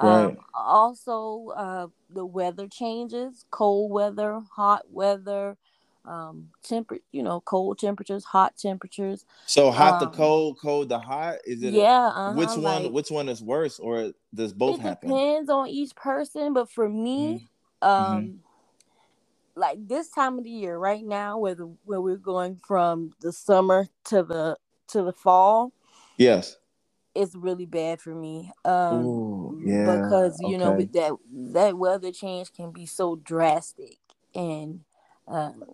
Right. 0.00 0.24
Um, 0.24 0.38
also, 0.54 1.48
uh, 1.56 1.86
the 2.08 2.24
weather 2.24 2.66
changes: 2.68 3.44
cold 3.50 3.90
weather, 3.90 4.40
hot 4.54 4.90
weather, 4.90 5.56
um, 6.04 6.48
temper, 6.62 6.98
you 7.12 7.22
know, 7.22 7.40
cold 7.42 7.78
temperatures, 7.78 8.24
hot 8.24 8.56
temperatures. 8.56 9.24
So 9.46 9.70
hot 9.70 10.00
to 10.00 10.06
Um, 10.06 10.12
cold, 10.12 10.58
cold 10.58 10.88
to 10.88 10.98
hot. 10.98 11.36
Is 11.44 11.62
it? 11.62 11.74
a- 11.74 11.76
Yeah, 11.76 12.08
uh-huh, 12.08 12.32
which 12.34 12.56
one? 12.56 12.84
like- 12.84 12.92
which 12.92 13.10
one 13.10 13.28
is 13.28 13.42
worse, 13.42 13.78
or 13.78 14.12
does 14.34 14.52
both 14.52 14.78
it 14.78 14.82
happen? 14.82 15.10
depends 15.10 15.50
on 15.50 15.68
each 15.68 15.94
person, 15.94 16.52
but 16.54 16.70
for 16.70 16.88
me, 16.88 17.48
um, 17.82 18.40
like 19.54 19.86
this 19.86 20.08
time 20.10 20.38
of 20.38 20.44
the 20.44 20.50
year, 20.50 20.78
right 20.78 21.04
now, 21.04 21.38
where 21.38 21.54
the 21.54 21.66
where 21.84 22.00
we're 22.00 22.16
going 22.16 22.56
from 22.66 23.12
the 23.20 23.32
summer 23.32 23.88
to 24.04 24.22
the 24.22 24.56
to 24.88 25.02
the 25.02 25.12
fall, 25.12 25.72
Yes. 26.16 26.56
It's 27.20 27.34
really 27.34 27.66
bad 27.66 28.00
for 28.00 28.14
me. 28.14 28.50
Um, 28.64 29.04
Ooh, 29.04 29.56
yeah. 29.64 29.96
because 29.96 30.40
you 30.40 30.58
know 30.58 30.72
okay. 30.72 30.76
with 30.78 30.92
that 30.92 31.12
that 31.54 31.78
weather 31.78 32.12
change 32.12 32.52
can 32.52 32.72
be 32.72 32.86
so 32.86 33.16
drastic, 33.16 33.98
and 34.34 34.80
um, 35.28 35.64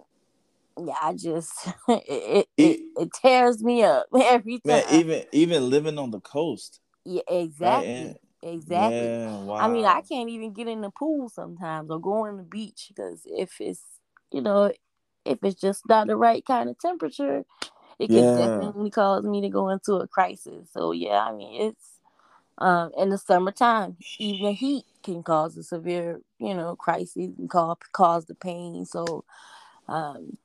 yeah, 0.78 0.94
I 1.00 1.14
just 1.14 1.52
it 1.88 2.02
it, 2.08 2.48
it, 2.56 2.80
it 2.96 3.08
tears 3.12 3.62
me 3.62 3.82
up 3.82 4.06
every 4.14 4.58
time. 4.58 4.62
Man, 4.64 4.84
even 4.90 5.24
even 5.32 5.70
living 5.70 5.98
on 5.98 6.10
the 6.10 6.20
coast. 6.20 6.80
yeah, 7.04 7.22
exactly, 7.28 7.88
And- 7.88 8.18
exactly. 8.42 9.08
Yeah, 9.08 9.38
wow. 9.44 9.56
I 9.56 9.68
mean, 9.68 9.84
I 9.84 10.02
can't 10.02 10.28
even 10.28 10.52
get 10.52 10.68
in 10.68 10.80
the 10.80 10.90
pool 10.90 11.28
sometimes 11.28 11.90
or 11.90 12.00
go 12.00 12.26
on 12.26 12.36
the 12.36 12.42
beach 12.42 12.86
because 12.88 13.22
if 13.24 13.60
it's, 13.60 13.82
you 14.32 14.40
know, 14.40 14.72
if 15.24 15.38
it's 15.42 15.60
just 15.60 15.88
not 15.88 16.06
the 16.06 16.16
right 16.16 16.44
kind 16.44 16.68
of 16.68 16.78
temperature, 16.78 17.44
it 17.98 18.10
can 18.10 18.24
Yeah. 18.24 18.34
definitely 18.34 18.90
cause 18.90 19.24
me 19.24 19.40
to 19.42 19.48
go 19.48 19.68
into 19.70 19.94
a 19.94 20.06
crisis. 20.08 20.70
So 20.72 20.92
yeah, 20.92 21.20
I 21.24 21.32
mean, 21.32 21.60
it's 21.68 22.00
um 22.58 22.92
in 22.96 23.10
the 23.10 23.18
summertime, 23.18 23.96
even 24.18 24.54
heat 24.54 24.84
can 25.02 25.22
cause 25.22 25.56
a 25.56 25.62
severe, 25.62 26.20
you 26.38 26.54
know, 26.54 26.76
crisis 26.76 27.30
and 27.38 27.48
cause 27.50 27.76
cause 27.92 28.26
the 28.26 28.34
pain. 28.34 28.84
So 28.84 29.24
um 29.88 30.36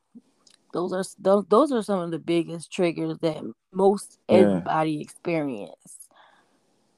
those 0.74 0.94
are 0.94 1.04
those 1.20 1.46
those 1.50 1.72
are 1.72 1.84
some 1.84 2.00
of 2.00 2.12
the 2.12 2.20
biggest 2.20 2.72
triggers 2.72 3.18
that 3.20 3.44
most 3.74 4.20
Yeah. 4.30 4.38
everybody 4.38 5.02
experience. 5.02 5.98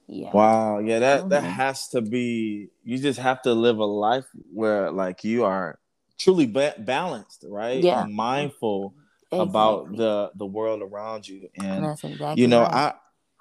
Yeah. 0.07 0.33
Wow. 0.33 0.79
Yeah, 0.79 0.99
that 0.99 1.29
that 1.29 1.43
Mhm. 1.43 1.51
has 1.51 1.87
to 1.89 2.01
be. 2.01 2.69
You 2.83 2.97
just 2.97 3.19
have 3.19 3.41
to 3.43 3.53
live 3.53 3.77
a 3.77 3.85
life 3.85 4.25
where 4.51 4.91
like 4.91 5.23
you 5.23 5.45
are 5.45 5.79
truly 6.17 6.45
ba- 6.45 6.75
balanced, 6.77 7.45
right? 7.47 7.83
Yeah. 7.83 8.03
And 8.03 8.13
mindful 8.13 8.93
about 9.41 9.95
the 9.95 10.31
the 10.35 10.45
world 10.45 10.81
around 10.81 11.27
you. 11.27 11.49
And 11.55 11.85
exactly 11.85 12.41
you 12.41 12.47
know, 12.47 12.61
right. 12.63 12.73
I 12.73 12.93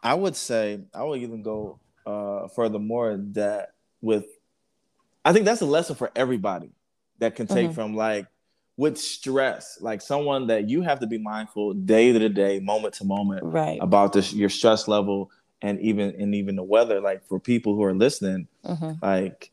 I 0.02 0.14
would 0.14 0.36
say 0.36 0.80
I 0.94 1.02
would 1.04 1.20
even 1.22 1.42
go 1.42 1.78
uh 2.06 2.48
furthermore 2.48 3.16
that 3.32 3.70
with 4.00 4.26
I 5.24 5.32
think 5.32 5.44
that's 5.44 5.60
a 5.60 5.66
lesson 5.66 5.94
for 5.96 6.10
everybody 6.16 6.70
that 7.18 7.36
can 7.36 7.46
take 7.46 7.70
Mhm. 7.70 7.74
from 7.74 7.94
like 7.96 8.26
with 8.76 8.98
stress, 8.98 9.78
like 9.80 10.00
someone 10.00 10.46
that 10.48 10.68
you 10.68 10.82
have 10.82 10.98
to 11.00 11.06
be 11.06 11.18
mindful 11.18 11.74
day 11.74 12.12
to 12.12 12.28
day, 12.28 12.58
moment 12.58 12.94
to 12.94 13.04
moment 13.04 13.44
right. 13.44 13.78
about 13.80 14.12
this 14.12 14.32
your 14.32 14.48
stress 14.48 14.88
level 14.88 15.30
and 15.60 15.78
even 15.80 16.14
and 16.20 16.34
even 16.34 16.56
the 16.56 16.62
weather. 16.62 17.00
Like 17.00 17.24
for 17.28 17.38
people 17.38 17.74
who 17.76 17.84
are 17.84 17.94
listening, 17.94 18.48
hmm 18.64 18.92
like 19.02 19.50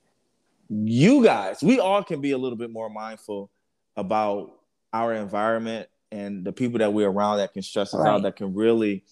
you 0.69 1.23
guys, 1.23 1.61
we 1.63 1.79
all 1.79 2.03
can 2.03 2.21
be 2.21 2.31
a 2.31 2.37
little 2.37 2.57
bit 2.57 2.71
more 2.71 2.89
mindful 2.89 3.49
about 3.97 4.51
our 4.93 5.13
environment 5.13 5.89
and 6.11 6.43
the 6.45 6.51
people 6.51 6.79
that 6.79 6.93
we're 6.93 7.09
around 7.09 7.37
that 7.37 7.53
can 7.53 7.61
stress 7.61 7.93
us 7.93 7.99
Right. 8.01 8.09
out, 8.11 8.23
that 8.23 8.35
can 8.35 8.53
really 8.53 9.03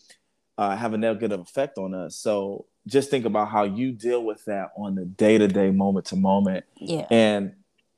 uh, 0.57 0.75
have 0.75 0.93
a 0.93 0.97
negative 0.97 1.39
effect 1.39 1.77
on 1.77 1.93
us. 1.93 2.15
So 2.15 2.65
just 2.88 3.10
think 3.12 3.25
about 3.25 3.49
how 3.49 3.63
you 3.63 3.91
deal 3.91 4.23
with 4.23 4.43
that 4.45 4.71
on 4.77 4.95
the 4.95 5.05
day 5.05 5.38
to 5.38 5.47
day, 5.47 5.69
moment 5.71 6.05
to 6.07 6.15
moment. 6.15 6.65
Yeah. 6.77 7.05
And 7.12 7.53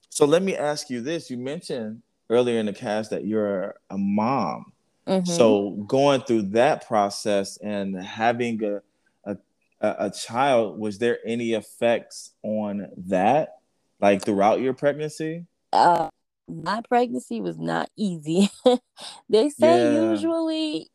so 0.09 0.25
let 0.25 0.41
me 0.43 0.55
ask 0.57 0.89
you 0.89 0.99
this: 1.01 1.29
you 1.29 1.37
mentioned 1.37 2.01
earlier 2.29 2.59
in 2.59 2.65
the 2.65 2.73
cast 2.73 3.11
that 3.11 3.25
you're 3.25 3.75
a 3.89 3.97
mom. 3.97 4.73
Mhm. 5.07 5.27
So 5.27 5.71
going 5.87 6.21
through 6.21 6.43
that 6.53 6.85
process 6.87 7.57
and 7.57 7.95
having 7.95 8.61
a, 8.63 8.81
a 9.23 9.37
a 9.81 9.95
a 10.07 10.11
child, 10.11 10.77
was 10.79 10.97
there 10.97 11.19
any 11.25 11.53
effects 11.53 12.31
on 12.43 12.89
that, 13.07 13.59
like 14.01 14.23
throughout 14.25 14.59
your 14.59 14.73
pregnancy? 14.73 15.45
uh, 15.71 16.09
my 16.49 16.81
pregnancy 16.87 17.41
was 17.41 17.57
not 17.59 17.89
easy. 17.97 18.49
they 19.29 19.49
say 19.49 19.79
Yeah. 19.79 20.01
usually, 20.11 20.89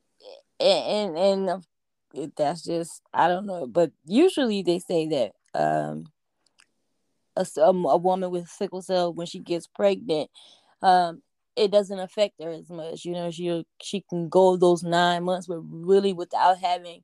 and 0.60 1.16
and, 1.18 1.64
and 2.14 2.32
that's 2.36 2.64
just 2.64 3.02
I 3.14 3.28
don't 3.28 3.46
know, 3.46 3.66
but 3.66 3.92
usually 4.06 4.62
they 4.62 4.78
say 4.80 5.08
that 5.08 5.32
um 5.58 6.06
a, 7.36 7.46
um, 7.62 7.84
a 7.84 7.96
woman 7.96 8.30
with 8.30 8.48
sickle 8.48 8.82
cell 8.82 9.12
when 9.12 9.26
she 9.26 9.38
gets 9.40 9.66
pregnant, 9.66 10.30
um, 10.82 11.22
it 11.56 11.70
doesn't 11.70 11.98
affect 11.98 12.42
her 12.42 12.50
as 12.50 12.68
much. 12.70 13.04
You 13.04 13.12
know, 13.12 13.30
she 13.30 13.64
she 13.82 14.04
can 14.08 14.28
go 14.28 14.56
those 14.56 14.82
nine 14.82 15.24
months, 15.24 15.46
but 15.46 15.60
really 15.60 16.12
without 16.12 16.58
having 16.58 17.02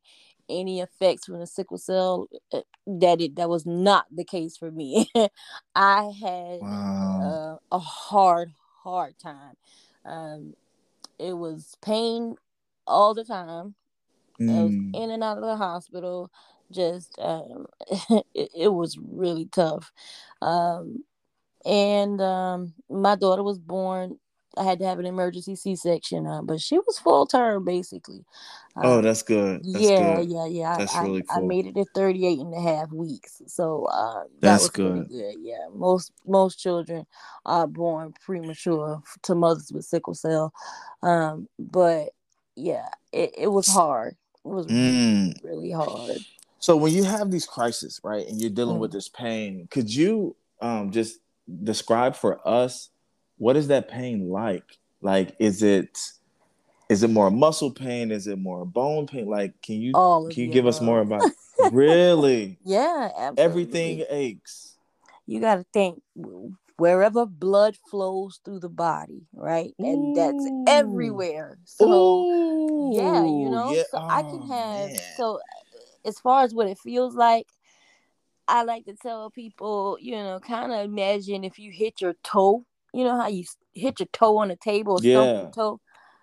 any 0.50 0.80
effects 0.80 1.26
from 1.26 1.40
the 1.40 1.46
sickle 1.46 1.78
cell. 1.78 2.28
uh, 2.52 2.60
That 2.86 3.20
it 3.22 3.36
that 3.36 3.48
was 3.50 3.66
not 3.66 4.06
the 4.10 4.24
case 4.24 4.56
for 4.56 4.70
me. 4.72 5.10
I 5.76 6.12
had 6.22 6.60
Wow. 6.60 7.20
uh, 7.22 7.56
a 7.72 7.78
hard, 7.78 8.52
hard 8.84 9.18
time. 9.18 9.54
Um, 10.04 10.54
it 11.18 11.34
was 11.34 11.76
pain 11.82 12.36
all 12.86 13.14
the 13.14 13.24
time. 13.24 13.74
I 14.48 14.62
was 14.62 14.74
Mm. 14.74 14.92
in 14.92 15.10
and 15.10 15.22
out 15.24 15.38
of 15.38 15.44
the 15.44 15.56
hospital. 15.56 16.30
Just 16.70 17.18
um, 17.20 17.66
it, 18.34 18.50
it 18.56 18.72
was 18.72 18.98
really 18.98 19.46
tough. 19.46 19.92
Um, 20.42 21.04
and 21.64 22.20
um, 22.20 22.74
my 22.90 23.16
daughter 23.16 23.42
was 23.42 23.58
born. 23.58 24.18
I 24.56 24.64
had 24.64 24.78
to 24.80 24.86
have 24.86 24.98
an 24.98 25.06
emergency 25.06 25.54
C-section, 25.54 26.26
uh, 26.26 26.42
but 26.42 26.60
she 26.60 26.78
was 26.78 26.98
full 26.98 27.26
term 27.26 27.64
basically. 27.64 28.24
Oh, 28.76 28.98
Um, 28.98 29.02
that's 29.04 29.22
good. 29.22 29.62
That's 29.64 29.84
yeah, 29.84 30.16
good. 30.16 30.28
yeah, 30.30 30.46
yeah. 30.46 30.70
I- 30.74 30.78
That's 30.78 30.94
I, 30.94 31.02
really 31.02 31.24
I 31.30 31.40
made 31.40 31.66
it 31.66 31.76
at 31.76 31.88
38 31.94 32.38
and 32.38 32.54
a 32.54 32.60
half 32.60 32.90
weeks. 32.92 33.42
So 33.46 33.84
uh, 33.86 34.22
that 34.24 34.40
That's 34.40 34.62
was 34.62 34.70
good. 34.70 35.08
good. 35.08 35.34
Yeah. 35.40 35.66
Most 35.74 36.12
most 36.26 36.58
children 36.58 37.06
are 37.44 37.66
born 37.66 38.14
premature 38.24 39.02
to 39.22 39.34
mothers 39.34 39.70
with 39.72 39.84
sickle 39.84 40.14
cell. 40.14 40.52
Um, 41.02 41.48
but 41.58 42.10
yeah, 42.56 42.88
it, 43.12 43.34
it 43.38 43.46
was 43.48 43.66
hard. 43.68 44.16
It 44.44 44.48
was 44.48 44.66
Mm. 44.66 45.34
really 45.44 45.70
hard. 45.72 46.18
So 46.58 46.76
when 46.76 46.92
you 46.92 47.04
have 47.04 47.30
these 47.30 47.46
crises, 47.46 48.00
right, 48.04 48.26
and 48.26 48.40
you're 48.40 48.50
dealing 48.50 48.76
Mm. 48.76 48.80
with 48.80 48.92
this 48.92 49.08
pain, 49.08 49.68
could 49.70 49.92
you 49.94 50.36
um, 50.60 50.90
just 50.90 51.18
describe 51.64 52.14
for 52.14 52.46
us 52.46 52.90
what 53.40 53.57
is 53.57 53.68
that 53.68 53.88
pain 53.88 54.29
like? 54.29 54.79
Like, 55.00 55.35
is 55.38 55.62
it 55.62 55.98
is 56.88 57.03
it 57.03 57.09
more 57.09 57.31
muscle 57.31 57.70
pain? 57.70 58.12
Is 58.12 58.26
it 58.26 58.38
more 58.38 58.64
bone 58.66 59.07
pain? 59.07 59.26
Like, 59.26 59.61
can 59.62 59.81
you 59.81 59.94
All 59.94 60.29
can 60.29 60.44
you 60.44 60.53
give 60.53 60.66
us 60.66 60.81
more 60.81 61.00
about 61.00 61.31
really 61.72 62.59
yeah, 62.64 63.09
absolutely. 63.16 63.42
everything 63.42 64.05
aches? 64.11 64.76
you 65.26 65.40
got 65.40 65.57
to 65.57 65.64
think 65.72 66.03
wherever 66.76 67.24
blood 67.24 67.76
flows 67.90 68.40
through 68.44 68.59
the 68.61 68.68
body, 68.68 69.22
right? 69.33 69.72
And 69.79 70.14
that's 70.14 70.46
everywhere. 70.66 71.59
So 71.64 71.87
Ooh, 71.87 72.90
yeah, 72.92 73.24
you 73.24 73.50
know, 73.50 73.72
yeah. 73.74 73.83
so 73.90 73.98
I 74.11 74.22
can 74.22 74.40
Oh, 74.42 74.46
have 74.48 74.90
man. 74.90 75.00
so 75.16 75.40
as 76.05 76.18
far 76.18 76.42
as 76.42 76.53
what 76.53 76.66
it 76.66 76.79
feels 76.79 77.14
like, 77.14 77.46
I 78.48 78.64
like 78.64 78.85
to 78.87 78.94
tell 78.94 79.31
people, 79.31 79.96
you 80.00 80.16
know, 80.16 80.40
kind 80.40 80.72
of 80.72 80.81
imagine 80.85 81.44
if 81.44 81.59
you 81.59 81.70
hit 81.70 82.00
your 82.00 82.14
toe. 82.24 82.64
You 82.92 83.05
know 83.05 83.16
how 83.20 83.29
you 83.29 83.44
hit 83.72 84.00
your 84.00 84.09
toe 84.12 84.38
on 84.38 84.48
the 84.48 84.57
table 84.57 85.00
Yeah. 85.03 85.42
your 85.42 85.50
toe, 85.55 85.81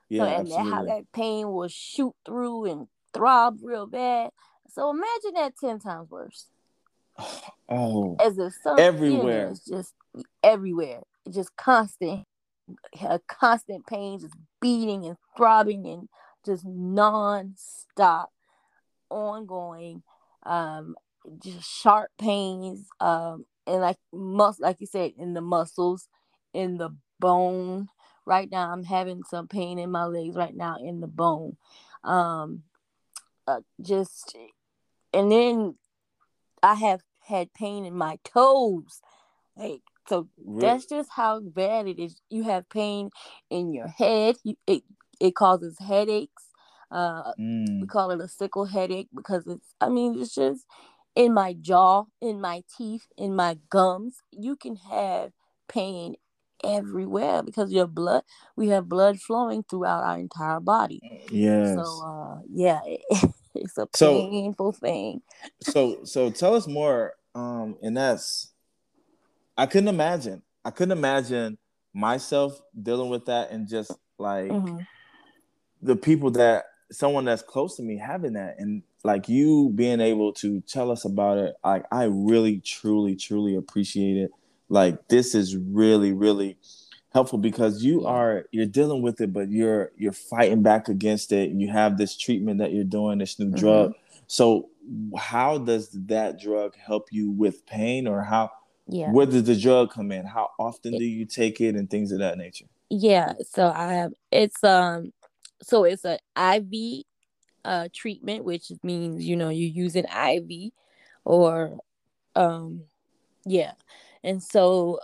yeah, 0.10 0.26
so 0.26 0.40
and 0.40 0.48
that, 0.52 0.66
how 0.66 0.84
that 0.86 1.12
pain 1.14 1.52
will 1.52 1.68
shoot 1.70 2.14
through 2.26 2.66
and 2.66 2.88
throb 3.14 3.58
real 3.62 3.88
bad. 3.88 4.32
So 4.70 4.90
imagine 4.90 5.34
that 5.36 5.54
ten 5.60 5.80
times 5.80 6.10
worse. 6.10 6.48
Oh, 7.70 8.16
as 8.22 8.38
if 8.38 8.54
some 8.64 8.80
Everywhere. 8.80 9.50
it's 9.50 9.66
just 9.66 9.94
everywhere. 10.42 11.02
Just 11.30 11.54
constant, 11.58 12.24
a 13.02 13.20
constant 13.28 13.86
pain, 13.86 14.20
just 14.20 14.36
beating 14.62 15.06
and 15.06 15.18
throbbing 15.36 15.86
and 15.86 16.08
just 16.46 16.64
non-stop, 16.66 18.32
ongoing. 19.10 20.04
um, 20.44 20.96
just 21.44 21.70
sharp 21.70 22.10
pains, 22.18 22.88
um, 23.02 23.46
and 23.66 23.82
like 23.82 23.98
mus 24.14 24.62
like 24.62 24.78
you 24.80 24.88
said, 24.88 25.12
in 25.18 25.34
the 25.34 25.42
muscles, 25.42 26.08
in 26.58 26.78
the 26.78 26.89
bone. 27.20 27.88
Right 28.26 28.50
now, 28.52 28.72
I'm 28.72 28.84
having 28.84 29.24
some 29.24 29.48
pain 29.48 29.80
in 29.80 29.91
my 29.91 30.06
legs 30.06 30.36
right 30.36 30.56
now 30.56 30.78
in 30.84 31.00
the 31.00 31.08
bone. 31.08 31.56
Um, 32.04 32.63
uh, 33.48 33.62
just 33.82 34.36
and 35.13 35.32
then 35.32 35.76
I 36.62 36.74
have 36.74 37.02
had 37.26 37.54
pain 37.54 37.86
in 37.86 37.93
my 37.93 38.17
toes. 38.26 39.02
Like 39.56 39.82
so 40.10 40.28
that's 40.46 40.86
just 40.86 41.10
how 41.15 41.39
bad 41.39 41.88
it 41.88 42.00
is. 42.00 42.15
You 42.30 42.43
have 42.43 42.70
pain 42.70 43.12
in 43.50 43.74
your 43.74 43.88
head. 43.88 44.38
You, 44.43 44.56
it 44.65 44.84
it 45.20 45.36
causes 45.36 45.78
headaches. 45.80 46.43
Uh, 46.89 47.34
mm. 47.39 47.82
we 47.82 47.88
call 47.88 48.12
it 48.12 48.22
a 48.22 48.28
sickle 48.28 48.65
headache 48.65 49.10
because 49.15 49.46
it's. 49.48 49.74
I 49.80 49.89
mean, 49.89 50.20
it's 50.20 50.36
just 50.36 50.65
in 51.15 51.34
my 51.34 51.54
jaw, 51.54 52.06
in 52.22 52.41
my 52.41 52.63
teeth, 52.78 53.08
in 53.17 53.36
my 53.36 53.58
gums. 53.70 54.17
You 54.32 54.56
can 54.56 54.76
have 54.76 55.32
pain 55.67 56.15
everywhere 56.63 57.43
because 57.43 57.72
your 57.72 57.88
blood. 57.88 58.24
We 58.56 58.70
have 58.70 58.89
blood 58.89 59.20
flowing 59.20 59.63
throughout 59.63 60.04
our 60.04 60.17
entire 60.17 60.60
body. 60.60 61.02
yeah 61.32 61.76
So, 61.76 62.04
uh, 62.06 62.39
yeah, 62.50 62.80
it, 62.86 63.02
it's 63.56 63.78
a 63.78 63.88
painful 63.88 64.74
so, 64.74 64.80
thing. 64.80 65.22
so, 65.62 66.04
so 66.04 66.30
tell 66.30 66.56
us 66.56 66.67
more. 66.67 67.13
Um, 67.36 67.78
and 67.82 67.96
that's 67.96 68.52
I 69.58 69.65
couldn't 69.65 69.89
imagine. 69.89 70.41
I 70.63 70.72
couldn't 70.72 70.98
imagine 70.98 71.58
myself 71.93 72.62
dealing 72.80 73.10
with 73.10 73.26
that 73.26 73.50
and 73.52 73.67
just 73.67 73.91
like 74.20 74.52
mm-hmm. 74.52 74.80
the 75.82 75.96
people 75.96 76.30
that 76.32 76.65
someone 76.91 77.26
that's 77.26 77.41
close 77.41 77.76
to 77.76 77.84
me 77.84 77.98
having 77.98 78.34
that 78.34 78.56
and 78.60 78.84
like 79.04 79.28
you 79.28 79.72
being 79.74 80.00
able 80.00 80.32
to 80.32 80.62
tell 80.62 80.91
us 80.91 81.06
about 81.06 81.38
it 81.38 81.56
like 81.63 81.84
i 81.91 82.04
really 82.04 82.60
truly 82.60 83.15
truly 83.15 83.56
appreciate 83.56 84.15
it 84.15 84.32
like 84.70 85.08
this 85.08 85.36
is 85.36 85.56
really 85.56 86.14
really 86.14 86.58
helpful 87.14 87.40
because 87.40 87.84
you 87.84 88.06
are 88.06 88.46
you're 88.52 88.66
dealing 88.66 89.02
with 89.02 89.20
it 89.22 89.34
but 89.34 89.50
you're 89.50 89.92
you're 89.98 90.12
fighting 90.12 90.62
back 90.62 90.88
against 90.88 91.32
it. 91.32 91.52
You 91.52 91.72
have 91.72 91.98
this 91.98 92.18
treatment 92.18 92.60
that 92.60 92.74
you're 92.74 92.84
doing 92.84 93.20
this 93.20 93.40
new 93.40 93.48
mm-hmm. 93.48 93.56
drug. 93.56 93.94
So 94.28 94.70
how 95.18 95.58
does 95.58 95.90
that 96.08 96.40
drug 96.40 96.76
help 96.76 97.08
you 97.12 97.32
with 97.32 97.66
pain 97.66 98.08
or 98.08 98.22
how 98.24 98.52
yeah. 98.88 99.10
where 99.12 99.26
does 99.26 99.44
the 99.44 99.56
drug 99.56 99.92
come 99.92 100.12
in? 100.12 100.26
How 100.26 100.50
often 100.60 100.98
do 100.98 101.04
you 101.04 101.26
take 101.26 101.60
it 101.60 101.76
and 101.76 101.90
things 101.90 102.12
of 102.12 102.20
that 102.20 102.38
nature? 102.38 102.66
Yeah 102.90 103.34
so 103.44 103.68
i 103.76 103.94
have 103.94 104.14
it's 104.32 104.64
um 104.64 105.12
so 105.62 105.84
it's 105.84 106.06
an 106.06 106.20
iv 106.38 107.04
uh 107.66 107.88
treatment 107.94 108.46
which 108.46 108.72
means 108.84 109.26
you 109.26 109.36
know 109.36 109.50
you 109.50 109.68
use 109.68 109.96
an 109.98 110.06
iv 110.06 110.72
or 111.26 111.78
um 112.36 112.84
yeah 113.46 113.74
and 114.24 114.42
so 114.42 115.00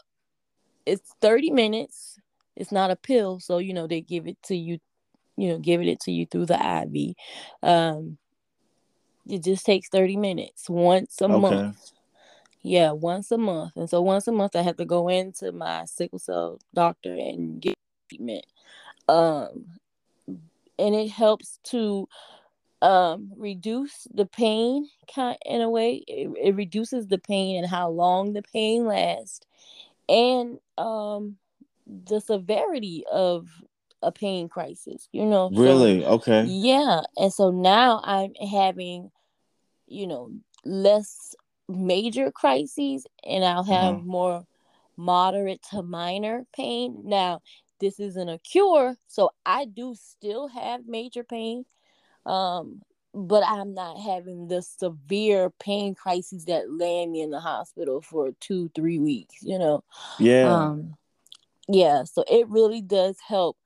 it's 0.86 1.14
30 1.22 1.52
minutes 1.52 2.18
it's 2.56 2.72
not 2.72 2.92
a 2.92 2.96
pill 2.96 3.40
so 3.40 3.58
you 3.58 3.74
know 3.74 3.88
they 3.88 4.02
give 4.02 4.28
it 4.28 4.38
to 4.44 4.56
you 4.56 4.78
you 5.38 5.50
know 5.50 5.58
giving 5.60 5.88
it 5.88 6.00
to 6.00 6.12
you 6.12 6.26
through 6.26 6.46
the 6.46 6.56
iv 6.56 7.16
um 7.64 8.18
it 9.28 9.44
just 9.44 9.66
takes 9.66 9.88
30 9.90 10.18
minutes 10.18 10.70
once 10.70 11.22
a 11.22 11.26
okay. 11.26 11.40
month 11.40 11.94
yeah, 12.64 12.92
once 12.92 13.30
a 13.32 13.38
month. 13.38 13.74
And 13.76 13.90
so 13.90 14.02
once 14.02 14.28
a 14.28 14.32
month 14.32 14.56
I 14.56 14.62
have 14.62 14.78
to 14.78 14.86
go 14.86 15.10
into 15.10 15.52
my 15.52 15.84
sickle 15.84 16.18
cell 16.18 16.60
doctor 16.74 17.14
and 17.14 17.62
get 17.62 17.76
treatment. 18.10 18.46
Um 19.10 19.66
and 20.80 20.96
it 20.96 21.10
helps 21.10 21.60
to 21.66 22.08
um 22.84 23.32
reduce 23.38 24.08
the 24.14 24.26
pain 24.26 24.88
kind 25.14 25.38
in 25.46 25.62
a 25.62 25.70
way. 25.70 26.04
It, 26.08 26.30
it 26.42 26.56
reduces 26.56 27.08
the 27.08 27.18
pain 27.18 27.58
and 27.58 27.68
how 27.68 27.90
long 27.90 28.34
the 28.34 28.44
pain 28.44 28.86
lasts 28.86 29.46
and 30.10 30.60
um 30.78 31.38
the 31.88 32.20
severity 32.20 33.06
of 33.12 33.48
a 34.02 34.12
pain 34.12 34.50
crisis, 34.50 35.08
you 35.14 35.26
know. 35.26 35.50
Really? 35.54 36.02
So, 36.02 36.08
okay. 36.08 36.44
Yeah. 36.44 37.02
And 37.18 37.32
so 37.32 37.52
now 37.52 38.02
I'm 38.04 38.34
having, 38.36 39.12
you 39.88 40.08
know, 40.08 40.32
less 40.66 41.36
major 41.70 42.32
crises 42.32 43.08
and 43.26 43.46
I'll 43.46 43.64
have 43.64 43.96
uh-huh. 43.96 44.04
more 44.04 44.46
moderate 44.98 45.62
to 45.72 45.82
minor 45.84 46.46
pain. 46.54 47.02
Now, 47.06 47.42
this 47.80 48.00
isn't 48.00 48.30
a 48.30 48.40
cure, 48.40 48.96
so 49.08 49.32
I 49.46 49.66
do 49.66 49.96
still 49.96 50.48
have 50.48 50.86
major 50.86 51.24
pain. 51.24 51.66
Um, 52.26 52.82
but 53.14 53.44
I'm 53.46 53.74
not 53.74 54.00
having 54.00 54.48
the 54.48 54.62
severe 54.62 55.52
pain 55.60 55.94
crises 55.94 56.46
that 56.46 56.72
land 56.72 57.12
me 57.12 57.22
in 57.22 57.30
the 57.30 57.40
hospital 57.40 58.02
for 58.02 58.32
two, 58.40 58.72
three 58.74 58.98
weeks, 58.98 59.36
you 59.42 59.60
know. 59.60 59.84
Yeah. 60.20 60.52
Um, 60.52 60.96
yeah, 61.68 62.04
so 62.04 62.24
it 62.30 62.50
really 62.50 62.82
does 62.82 63.18
help 63.26 63.58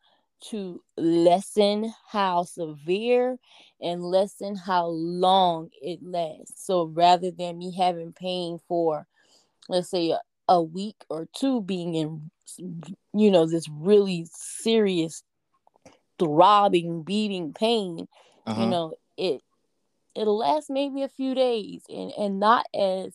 to 0.50 0.82
lessen 0.98 1.92
how 2.08 2.44
severe 2.44 3.38
and 3.82 4.04
lessen 4.04 4.56
how 4.56 4.88
long 4.88 5.70
it 5.82 6.00
lasts. 6.04 6.66
So 6.66 6.86
rather 6.86 7.32
than 7.32 7.58
me 7.58 7.74
having 7.76 8.14
pain 8.14 8.60
for, 8.68 9.08
let's 9.68 9.90
say, 9.90 10.12
a, 10.12 10.20
a 10.48 10.62
week 10.62 10.98
or 11.10 11.28
two 11.34 11.62
being 11.62 11.96
in, 11.96 12.30
you 13.14 13.32
know, 13.32 13.46
this 13.46 13.68
really 13.70 14.28
serious, 14.32 15.24
throbbing, 16.20 17.04
beating 17.04 17.54
pain, 17.54 18.08
uh-huh. 18.48 18.64
you 18.64 18.70
know, 18.70 18.94
it 19.18 19.42
it'll 20.16 20.38
last 20.38 20.70
maybe 20.70 21.04
a 21.04 21.10
few 21.10 21.36
days 21.36 21.84
and 21.90 22.12
and 22.18 22.40
not 22.40 22.66
as 22.74 23.14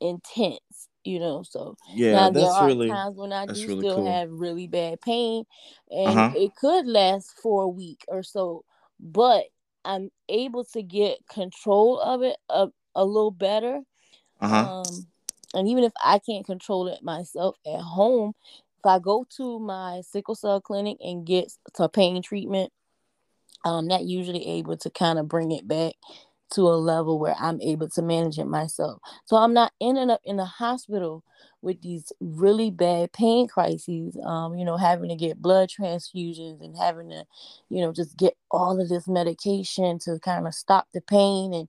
intense 0.00 0.88
you 1.04 1.20
know. 1.20 1.42
So 1.42 1.76
yeah, 1.92 2.12
now 2.12 2.30
there 2.30 2.46
are 2.46 2.66
really, 2.66 2.88
times 2.88 3.16
when 3.16 3.32
I 3.32 3.46
do 3.46 3.52
really 3.52 3.80
still 3.80 3.96
cool. 3.96 4.12
have 4.12 4.30
really 4.30 4.66
bad 4.66 5.00
pain, 5.00 5.44
and 5.90 6.08
uh-huh. 6.08 6.32
it 6.36 6.56
could 6.56 6.86
last 6.86 7.38
for 7.42 7.64
a 7.64 7.68
week 7.68 8.04
or 8.08 8.22
so, 8.22 8.64
but 8.98 9.44
I'm 9.84 10.10
able 10.28 10.64
to 10.64 10.82
get 10.82 11.18
control 11.28 12.00
of 12.00 12.22
it 12.22 12.36
a, 12.48 12.68
a 12.94 13.04
little 13.04 13.30
better. 13.30 13.80
Uh-huh. 14.40 14.80
Um, 14.80 15.06
and 15.54 15.68
even 15.68 15.84
if 15.84 15.92
I 16.02 16.18
can't 16.18 16.44
control 16.44 16.88
it 16.88 17.02
myself 17.02 17.56
at 17.66 17.80
home, 17.80 18.32
if 18.78 18.86
I 18.86 18.98
go 18.98 19.26
to 19.36 19.58
my 19.60 20.00
sickle 20.00 20.34
cell 20.34 20.60
clinic 20.60 20.96
and 21.00 21.26
get 21.26 21.52
some 21.76 21.90
pain 21.90 22.22
treatment, 22.22 22.72
um, 23.64 23.88
that 23.88 24.04
usually 24.04 24.46
able 24.46 24.76
to 24.78 24.90
kind 24.90 25.18
of 25.18 25.28
bring 25.28 25.52
it 25.52 25.66
back 25.66 25.94
to 26.52 26.62
a 26.62 26.76
level 26.76 27.18
where 27.18 27.34
I'm 27.38 27.60
able 27.60 27.88
to 27.90 28.02
manage 28.02 28.38
it 28.38 28.46
myself. 28.46 29.00
So 29.24 29.36
I'm 29.36 29.54
not 29.54 29.72
ending 29.80 30.10
up 30.10 30.20
in 30.24 30.36
the 30.36 30.44
hospital 30.44 31.24
with 31.62 31.80
these 31.80 32.12
really 32.20 32.70
bad 32.70 33.12
pain 33.12 33.48
crises, 33.48 34.16
um, 34.24 34.54
you 34.54 34.64
know, 34.64 34.76
having 34.76 35.08
to 35.08 35.16
get 35.16 35.40
blood 35.40 35.70
transfusions 35.70 36.62
and 36.62 36.76
having 36.76 37.08
to, 37.08 37.24
you 37.70 37.80
know, 37.80 37.92
just 37.92 38.16
get 38.16 38.36
all 38.50 38.80
of 38.80 38.88
this 38.88 39.08
medication 39.08 39.98
to 40.00 40.18
kind 40.20 40.46
of 40.46 40.54
stop 40.54 40.86
the 40.92 41.00
pain 41.00 41.54
and 41.54 41.68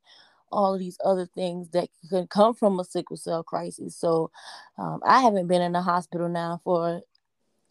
all 0.52 0.74
of 0.74 0.80
these 0.80 0.98
other 1.04 1.26
things 1.26 1.70
that 1.70 1.90
could 2.10 2.30
come 2.30 2.54
from 2.54 2.80
a 2.80 2.84
sickle 2.84 3.18
cell 3.18 3.44
crisis. 3.44 3.96
So 3.96 4.32
um, 4.78 5.00
I 5.06 5.22
haven't 5.22 5.48
been 5.48 5.62
in 5.62 5.72
the 5.72 5.82
hospital 5.82 6.30
now 6.30 6.62
for 6.64 7.02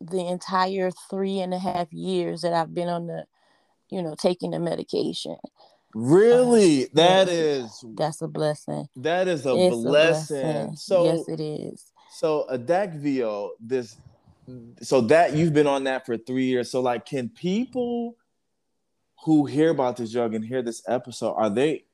the 0.01 0.27
entire 0.27 0.91
three 1.11 1.41
and 1.41 1.55
a 1.55 1.59
half 1.59 1.93
years 1.93 2.43
that 2.43 2.53
I've 2.53 2.75
been 2.75 2.89
on 2.89 3.07
the, 3.07 3.27
you 3.95 4.03
know, 4.03 4.17
taking 4.19 4.51
the 4.51 4.59
medication. 4.59 5.37
Really? 5.95 6.87
Uh, 6.87 6.89
that 6.95 7.29
is 7.29 7.85
that's 7.97 8.21
a 8.21 8.27
blessing. 8.27 8.89
That 8.97 9.29
is 9.29 9.47
a, 9.47 9.55
blessing. 9.55 9.87
a 9.87 9.89
blessing. 9.89 10.77
So 10.77 11.05
yes, 11.05 11.29
it 11.29 11.41
is. 11.41 11.93
So 12.11 12.47
Adakveo, 12.51 13.51
this 13.61 13.97
so 14.83 15.01
that 15.03 15.35
you've 15.35 15.55
been 15.55 15.69
on 15.69 15.85
that 15.85 16.05
for 16.05 16.17
three 16.17 16.47
years. 16.47 16.71
So 16.73 16.81
like 16.81 17.07
can 17.07 17.29
people 17.29 18.17
who 19.25 19.47
hear 19.47 19.71
about 19.71 19.97
this 19.97 20.11
drug 20.11 20.35
and 20.35 20.45
hear 20.45 20.63
this 20.63 20.83
episode, 20.89 21.35
are 21.35 21.49
they 21.49 21.85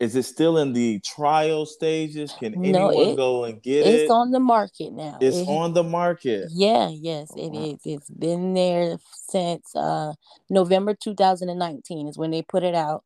is 0.00 0.16
it 0.16 0.22
still 0.22 0.56
in 0.56 0.72
the 0.72 0.98
trial 1.00 1.66
stages? 1.66 2.32
Can 2.32 2.54
no, 2.56 2.88
anyone 2.88 3.08
it, 3.08 3.16
go 3.16 3.44
and 3.44 3.62
get 3.62 3.80
it's 3.80 3.88
it? 3.88 4.02
It's 4.02 4.10
on 4.10 4.30
the 4.30 4.40
market 4.40 4.92
now. 4.92 5.18
It's 5.20 5.36
it, 5.36 5.48
on 5.48 5.74
the 5.74 5.84
market. 5.84 6.48
Yeah, 6.50 6.88
yes, 6.88 7.30
it 7.36 7.50
oh, 7.52 7.64
is. 7.64 7.80
It's 7.84 8.08
been 8.08 8.54
there 8.54 8.96
since 9.12 9.76
uh 9.76 10.14
November 10.48 10.94
2019 10.94 12.08
is 12.08 12.16
when 12.16 12.30
they 12.30 12.42
put 12.42 12.62
it 12.62 12.74
out. 12.74 13.04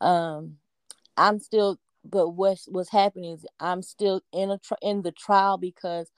Um, 0.00 0.56
I'm 1.18 1.38
still, 1.38 1.78
but 2.04 2.30
what's 2.30 2.66
what's 2.68 2.90
happening 2.90 3.32
is 3.32 3.46
I'm 3.60 3.82
still 3.82 4.22
in 4.32 4.50
a 4.50 4.58
in 4.80 5.02
the 5.02 5.12
trial 5.12 5.58
because 5.58 6.10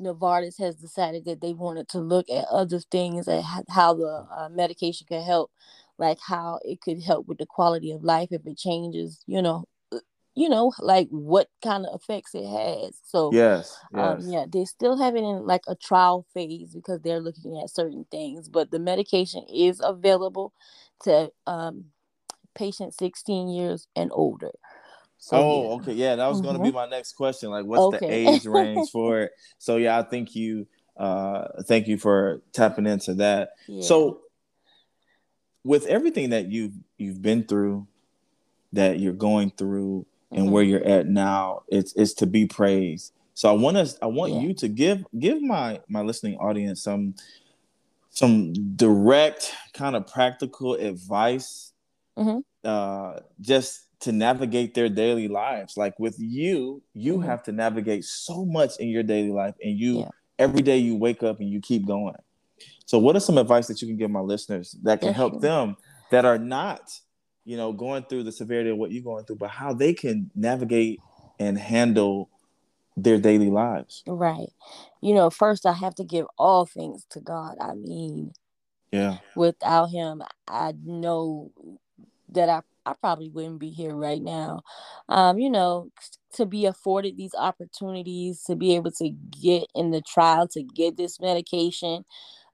Novartis 0.00 0.58
has 0.58 0.74
decided 0.76 1.24
that 1.26 1.40
they 1.40 1.52
wanted 1.52 1.88
to 1.90 2.00
look 2.00 2.28
at 2.30 2.46
other 2.50 2.80
things 2.80 3.28
and 3.28 3.44
how 3.68 3.94
the 3.94 4.26
uh, 4.36 4.48
medication 4.50 5.06
can 5.06 5.22
help, 5.22 5.52
like 6.00 6.18
how 6.26 6.58
it 6.64 6.80
could 6.80 7.02
help 7.02 7.28
with 7.28 7.38
the 7.38 7.46
quality 7.46 7.92
of 7.92 8.02
life 8.02 8.28
if 8.32 8.46
it 8.46 8.56
changes, 8.56 9.22
you 9.26 9.42
know, 9.42 9.66
uh, 9.92 9.98
you 10.34 10.48
know, 10.48 10.72
like 10.80 11.08
what 11.10 11.48
kind 11.62 11.84
of 11.86 12.00
effects 12.00 12.34
it 12.34 12.46
has. 12.46 12.98
So 13.04 13.30
yes, 13.32 13.78
um, 13.94 14.16
yes. 14.16 14.24
Um, 14.26 14.32
yeah, 14.32 14.46
they 14.48 14.64
still 14.64 14.96
have 14.96 15.14
it 15.14 15.22
in 15.22 15.46
like 15.46 15.62
a 15.68 15.76
trial 15.76 16.26
phase 16.32 16.74
because 16.74 17.00
they're 17.02 17.20
looking 17.20 17.60
at 17.62 17.70
certain 17.70 18.06
things, 18.10 18.48
but 18.48 18.70
the 18.70 18.78
medication 18.78 19.44
is 19.52 19.80
available 19.84 20.54
to 21.04 21.30
um, 21.46 21.84
patients 22.54 22.96
16 22.96 23.48
years 23.48 23.86
and 23.94 24.10
older. 24.14 24.52
So, 25.18 25.36
oh, 25.36 25.62
yeah. 25.62 25.74
okay, 25.74 25.92
yeah, 25.92 26.16
that 26.16 26.28
was 26.28 26.40
going 26.40 26.56
to 26.56 26.62
be 26.62 26.72
my 26.72 26.88
next 26.88 27.12
question. 27.12 27.50
Like, 27.50 27.66
what's 27.66 28.00
the 28.00 28.10
age 28.10 28.46
range 28.46 28.88
for 28.92 29.20
it? 29.20 29.32
So, 29.58 29.76
yeah, 29.76 29.98
I 29.98 30.02
think 30.02 30.34
you, 30.34 30.66
uh, 30.96 31.62
thank 31.64 31.88
you 31.88 31.98
for 31.98 32.40
tapping 32.54 32.86
into 32.86 33.12
that. 33.16 33.50
Yeah. 33.68 33.82
So, 33.82 34.22
with 35.64 35.86
everything 35.86 36.30
that 36.30 36.46
you've 36.50 36.74
you've 36.98 37.22
been 37.22 37.44
through, 37.44 37.86
that 38.72 38.98
you're 39.00 39.12
going 39.12 39.50
through, 39.50 40.06
and 40.32 40.46
Mhm. 40.48 40.50
where 40.50 40.62
you're 40.62 40.84
at 40.86 41.06
now, 41.06 41.62
it's 41.68 41.92
it's 41.94 42.14
to 42.14 42.26
be 42.26 42.46
praised. 42.46 43.12
So, 43.34 43.48
I 43.48 43.52
want 43.52 43.76
us, 43.76 43.98
I 44.02 44.06
want 44.06 44.32
Yeah. 44.32 44.40
you 44.40 44.54
to 44.54 44.68
give 44.68 45.04
give 45.18 45.40
my 45.42 45.80
my 45.88 46.02
listening 46.02 46.36
audience 46.38 46.82
some 46.82 47.14
some 48.10 48.52
direct 48.76 49.54
kind 49.72 49.94
of 49.96 50.06
practical 50.06 50.74
advice, 50.74 51.72
Mhm. 52.18 52.42
uh, 52.64 53.20
just 53.40 53.86
to 54.00 54.12
navigate 54.12 54.74
their 54.74 54.88
daily 54.88 55.28
lives. 55.28 55.76
Like 55.76 55.98
with 55.98 56.16
you, 56.18 56.82
you 56.94 57.18
Mhm. 57.18 57.24
have 57.26 57.42
to 57.44 57.52
navigate 57.52 58.04
so 58.04 58.44
much 58.44 58.78
in 58.78 58.88
your 58.88 59.02
daily 59.02 59.30
life, 59.30 59.54
and 59.62 59.78
you 59.78 59.98
Yeah. 60.00 60.10
every 60.38 60.62
day 60.62 60.78
you 60.78 60.96
wake 60.96 61.22
up 61.22 61.38
and 61.40 61.48
you 61.50 61.60
keep 61.60 61.86
going. 61.86 62.16
So, 62.86 62.98
what 62.98 63.16
are 63.16 63.20
some 63.20 63.38
advice 63.38 63.66
that 63.68 63.80
you 63.80 63.88
can 63.88 63.96
give 63.96 64.10
my 64.10 64.20
listeners 64.20 64.76
that 64.82 65.00
can 65.00 65.12
help 65.12 65.40
them 65.40 65.76
that 66.10 66.24
are 66.24 66.38
not, 66.38 66.92
you 67.44 67.56
know, 67.56 67.72
going 67.72 68.04
through 68.04 68.24
the 68.24 68.32
severity 68.32 68.70
of 68.70 68.78
what 68.78 68.90
you're 68.90 69.02
going 69.02 69.24
through, 69.24 69.36
but 69.36 69.50
how 69.50 69.72
they 69.72 69.94
can 69.94 70.30
navigate 70.34 71.00
and 71.38 71.58
handle 71.58 72.28
their 72.96 73.18
daily 73.18 73.50
lives? 73.50 74.02
Right. 74.06 74.48
You 75.00 75.14
know, 75.14 75.30
first 75.30 75.66
I 75.66 75.72
have 75.72 75.94
to 75.96 76.04
give 76.04 76.26
all 76.38 76.66
things 76.66 77.06
to 77.10 77.20
God. 77.20 77.56
I 77.60 77.74
mean, 77.74 78.32
Yeah. 78.92 79.18
without 79.34 79.86
him, 79.86 80.22
I 80.46 80.74
know 80.84 81.52
that 82.30 82.48
I, 82.48 82.62
I 82.86 82.94
probably 82.94 83.28
wouldn't 83.28 83.58
be 83.58 83.70
here 83.70 83.94
right 83.94 84.22
now. 84.22 84.62
Um, 85.08 85.38
you 85.38 85.50
know, 85.50 85.90
to 86.34 86.46
be 86.46 86.66
afforded 86.66 87.16
these 87.16 87.34
opportunities, 87.36 88.42
to 88.44 88.56
be 88.56 88.76
able 88.76 88.92
to 88.92 89.10
get 89.10 89.66
in 89.74 89.90
the 89.90 90.00
trial, 90.00 90.46
to 90.48 90.62
get 90.62 90.96
this 90.96 91.20
medication, 91.20 92.04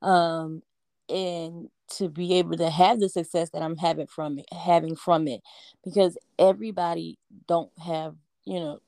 um, 0.07 0.62
and 1.11 1.69
to 1.99 2.09
be 2.09 2.35
able 2.35 2.57
to 2.59 2.71
have 2.71 3.01
the 3.01 3.09
success 3.11 3.51
that 3.51 3.62
I'm 3.62 3.77
having 3.77 4.07
from 4.07 4.38
it, 4.38 4.47
having 4.53 4.97
from 4.97 5.29
it, 5.29 5.42
because 5.85 6.19
everybody 6.38 7.19
don't 7.49 7.73
have, 7.85 8.16
you 8.47 8.61
know, 8.61 8.81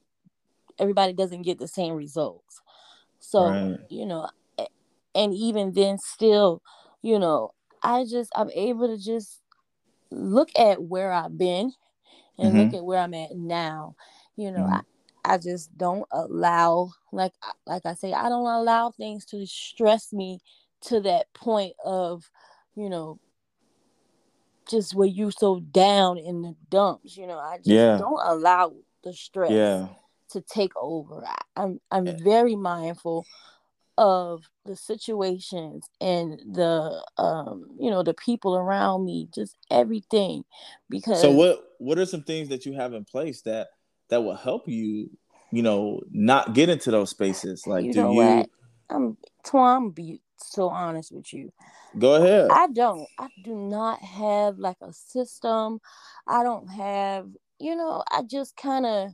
everybody 0.78 1.12
doesn't 1.12 1.42
get 1.42 1.58
the 1.58 1.68
same 1.68 1.94
results. 1.94 2.60
So, 3.20 3.60
Right. 3.60 3.80
you 3.88 4.06
know, 4.06 4.28
and 5.14 5.34
even 5.34 5.72
then 5.72 5.98
still, 5.98 6.62
you 7.02 7.18
know, 7.18 7.52
I 7.82 8.04
just 8.10 8.30
I'm 8.36 8.50
able 8.52 8.88
to 8.88 9.02
just 9.02 9.42
look 10.10 10.50
at 10.58 10.82
where 10.82 11.12
I've 11.12 11.38
been 11.38 11.72
and 12.38 12.56
look 12.56 12.74
at 12.74 12.84
where 12.84 13.00
I'm 13.00 13.14
at 13.14 13.36
now. 13.36 13.96
You 14.36 14.52
know, 14.52 14.64
Mhm. 14.64 14.70
I, 14.70 14.80
I 15.24 15.38
just 15.38 15.76
don't 15.76 16.06
allow 16.12 16.90
like 17.12 17.32
like 17.66 17.86
I 17.86 17.94
say, 17.94 18.12
I 18.12 18.28
don't 18.28 18.46
allow 18.46 18.90
things 18.90 19.24
to 19.26 19.46
stress 19.46 20.12
me 20.12 20.40
to 20.82 21.00
that 21.00 21.32
point 21.34 21.74
of, 21.84 22.30
you 22.74 22.88
know, 22.88 23.18
just 24.68 24.94
where 24.94 25.08
you 25.08 25.30
so 25.30 25.60
down 25.60 26.18
in 26.18 26.42
the 26.42 26.54
dumps. 26.70 27.16
You 27.16 27.26
know, 27.26 27.38
I 27.38 27.56
just 27.56 27.68
Yeah. 27.68 27.98
don't 27.98 28.20
allow 28.24 28.74
the 29.02 29.12
stress 29.12 29.52
Yeah. 29.52 29.88
to 30.30 30.40
take 30.42 30.72
over. 30.76 31.24
I, 31.26 31.36
I'm 31.56 31.80
I'm 31.90 32.06
Yeah. 32.06 32.16
very 32.22 32.56
mindful 32.56 33.26
of 33.96 34.44
the 34.64 34.76
situations 34.76 35.84
and 36.00 36.38
the 36.54 37.04
um 37.18 37.66
you 37.80 37.90
know 37.90 38.02
the 38.02 38.14
people 38.14 38.56
around 38.56 39.04
me, 39.04 39.28
just 39.34 39.56
everything. 39.70 40.44
Because 40.88 41.20
So 41.20 41.30
what 41.32 41.64
what 41.78 41.98
are 41.98 42.06
some 42.06 42.22
things 42.22 42.48
that 42.50 42.66
you 42.66 42.74
have 42.74 42.94
in 42.94 43.04
place 43.04 43.42
that 43.42 43.68
that 44.10 44.22
will 44.22 44.36
help 44.36 44.68
you, 44.68 45.10
you 45.52 45.62
know, 45.62 46.00
not 46.10 46.54
get 46.54 46.68
into 46.68 46.90
those 46.90 47.10
spaces? 47.10 47.66
Like 47.66 47.86
you 47.86 47.92
do 47.92 48.00
you 48.00 48.12
what? 48.14 48.48
I'm 48.90 49.16
Twan, 49.44 49.76
I'm 49.76 49.90
be 49.90 50.20
so 50.40 50.68
honest 50.68 51.12
with 51.12 51.32
you. 51.32 51.52
go 51.98 52.14
ahead? 52.14 52.50
I 52.50 52.68
don't. 52.68 53.08
I 53.18 53.28
do 53.42 53.54
not 53.54 54.00
have 54.02 54.58
like 54.58 54.78
a 54.80 54.92
system. 54.92 55.80
I 56.26 56.42
don't 56.42 56.68
have, 56.68 57.28
you 57.58 57.76
know, 57.76 58.02
I 58.10 58.22
just 58.22 58.56
kind 58.56 58.86
of 58.86 59.10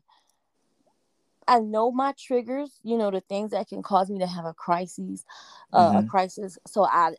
I 1.46 1.60
know 1.60 1.90
my 1.90 2.14
triggers, 2.18 2.80
you 2.82 2.96
know, 2.96 3.10
the 3.10 3.20
things 3.20 3.50
that 3.50 3.68
can 3.68 3.82
cause 3.82 4.08
me 4.10 4.18
to 4.20 4.26
have 4.26 4.46
a 4.46 4.54
crisis, 4.54 5.24
uh, 5.72 5.92
a 5.96 6.02
Mhm. 6.02 6.08
crisis. 6.08 6.58
So 6.66 6.84
I 6.84 7.14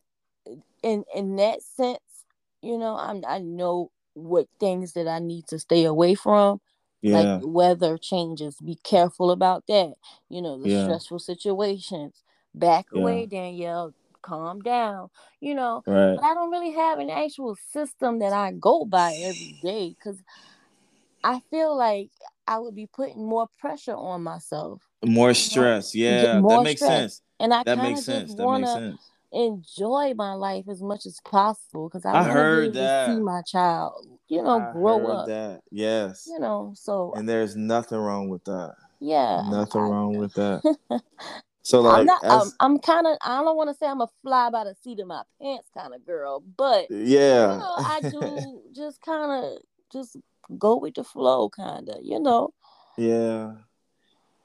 in 0.83 1.03
in 1.13 1.35
that 1.37 1.61
sense, 1.61 2.25
you 2.61 2.77
know, 2.77 2.95
I'm 2.95 3.23
I 3.27 3.39
know 3.39 3.91
what 4.13 4.47
things 4.59 4.93
that 4.93 5.07
I 5.07 5.19
need 5.19 5.47
to 5.47 5.59
stay 5.59 5.83
away 5.85 6.15
from. 6.15 6.61
yeah. 7.01 7.37
Like 7.37 7.45
weather 7.45 7.97
changes, 7.97 8.57
be 8.59 8.75
careful 8.83 9.29
about 9.29 9.67
that. 9.67 9.93
You 10.29 10.41
know, 10.41 10.57
the 10.59 10.69
Yeah. 10.69 10.83
stressful 10.83 11.19
situations. 11.19 12.23
Back 12.55 12.87
Yeah. 12.93 13.01
away, 13.01 13.25
Danielle. 13.25 13.93
Calm 14.21 14.61
down. 14.61 15.09
You 15.39 15.53
know, 15.53 15.83
right. 15.85 16.15
but 16.15 16.23
I 16.23 16.33
don't 16.33 16.49
really 16.49 16.71
have 16.71 16.99
an 16.99 17.09
actual 17.11 17.55
system 17.71 18.19
that 18.19 18.33
I 18.33 18.51
go 18.53 18.85
by 18.85 19.13
every 19.23 19.55
day 19.61 19.89
because 19.89 20.17
I 21.23 21.41
feel 21.51 21.75
like 21.77 22.09
I 22.47 22.59
would 22.59 22.75
be 22.75 22.87
putting 22.87 23.27
more 23.27 23.47
pressure 23.59 23.95
on 23.95 24.23
myself 24.23 24.81
More 25.03 25.33
stress. 25.33 25.93
Yeah. 25.93 26.41
That 26.41 26.63
makes 26.63 26.81
stress. 26.81 27.01
sense. 27.01 27.21
and 27.39 27.53
I 27.53 27.63
That 27.63 27.77
kind 27.77 27.81
makes 27.89 27.99
of 27.99 28.05
sense. 28.05 28.29
just 28.29 28.37
That 28.37 28.43
makes 28.43 28.51
want 28.51 28.63
to 28.65 28.69
sense. 28.71 29.11
enjoy 29.31 30.13
my 30.15 30.33
life 30.33 30.65
as 30.69 30.81
much 30.81 31.05
as 31.05 31.19
possible 31.25 31.89
because 31.89 32.05
I, 32.05 32.11
I 32.11 32.13
want 32.13 32.25
to 32.25 32.29
be 32.29 32.31
heard 32.31 32.73
that. 32.73 33.07
see 33.07 33.19
my 33.19 33.41
child, 33.41 34.07
you 34.27 34.41
know, 34.41 34.59
I 34.61 34.71
grow 34.71 35.07
up. 35.07 35.27
that. 35.27 35.61
Yes. 35.71 36.25
You 36.27 36.39
know, 36.39 36.73
so 36.75 37.13
And 37.15 37.27
there's 37.27 37.55
nothing 37.55 37.97
wrong 37.99 38.29
with 38.29 38.43
that. 38.45 38.75
yeah, 38.99 39.41
Nothing 39.49 39.81
I, 39.81 39.87
wrong 39.87 40.15
with 40.17 40.33
that. 40.35 40.61
So 41.65 41.81
I'm 41.81 42.05
like 42.05 42.05
not. 42.05 42.21
I'm, 42.23 42.41
as 42.41 42.55
I'm 42.59 42.77
kind 42.77 43.07
of. 43.07 43.17
I 43.21 43.41
don't 43.41 43.57
want 43.57 43.71
to 43.71 43.73
say 43.75 43.87
I'm 43.87 43.99
a 44.01 44.07
fly 44.21 44.51
by 44.51 44.65
the 44.65 44.75
seat 44.83 44.99
of 44.99 45.07
my 45.07 45.23
pants 45.41 45.67
kind 45.75 45.95
of 45.95 46.05
girl, 46.05 46.43
but 46.57 46.85
yeah. 46.91 47.53
you 47.53 47.59
know, 47.59 47.81
I 47.83 48.01
do 48.01 48.61
just 48.75 49.01
kind 49.01 49.45
of 49.45 49.57
just 49.91 50.15
go 50.59 50.77
with 50.77 50.93
the 50.93 51.03
flow, 51.03 51.49
kind 51.49 51.89
of. 51.89 51.97
You 52.03 52.19
know, 52.19 52.53
Yeah. 52.97 53.53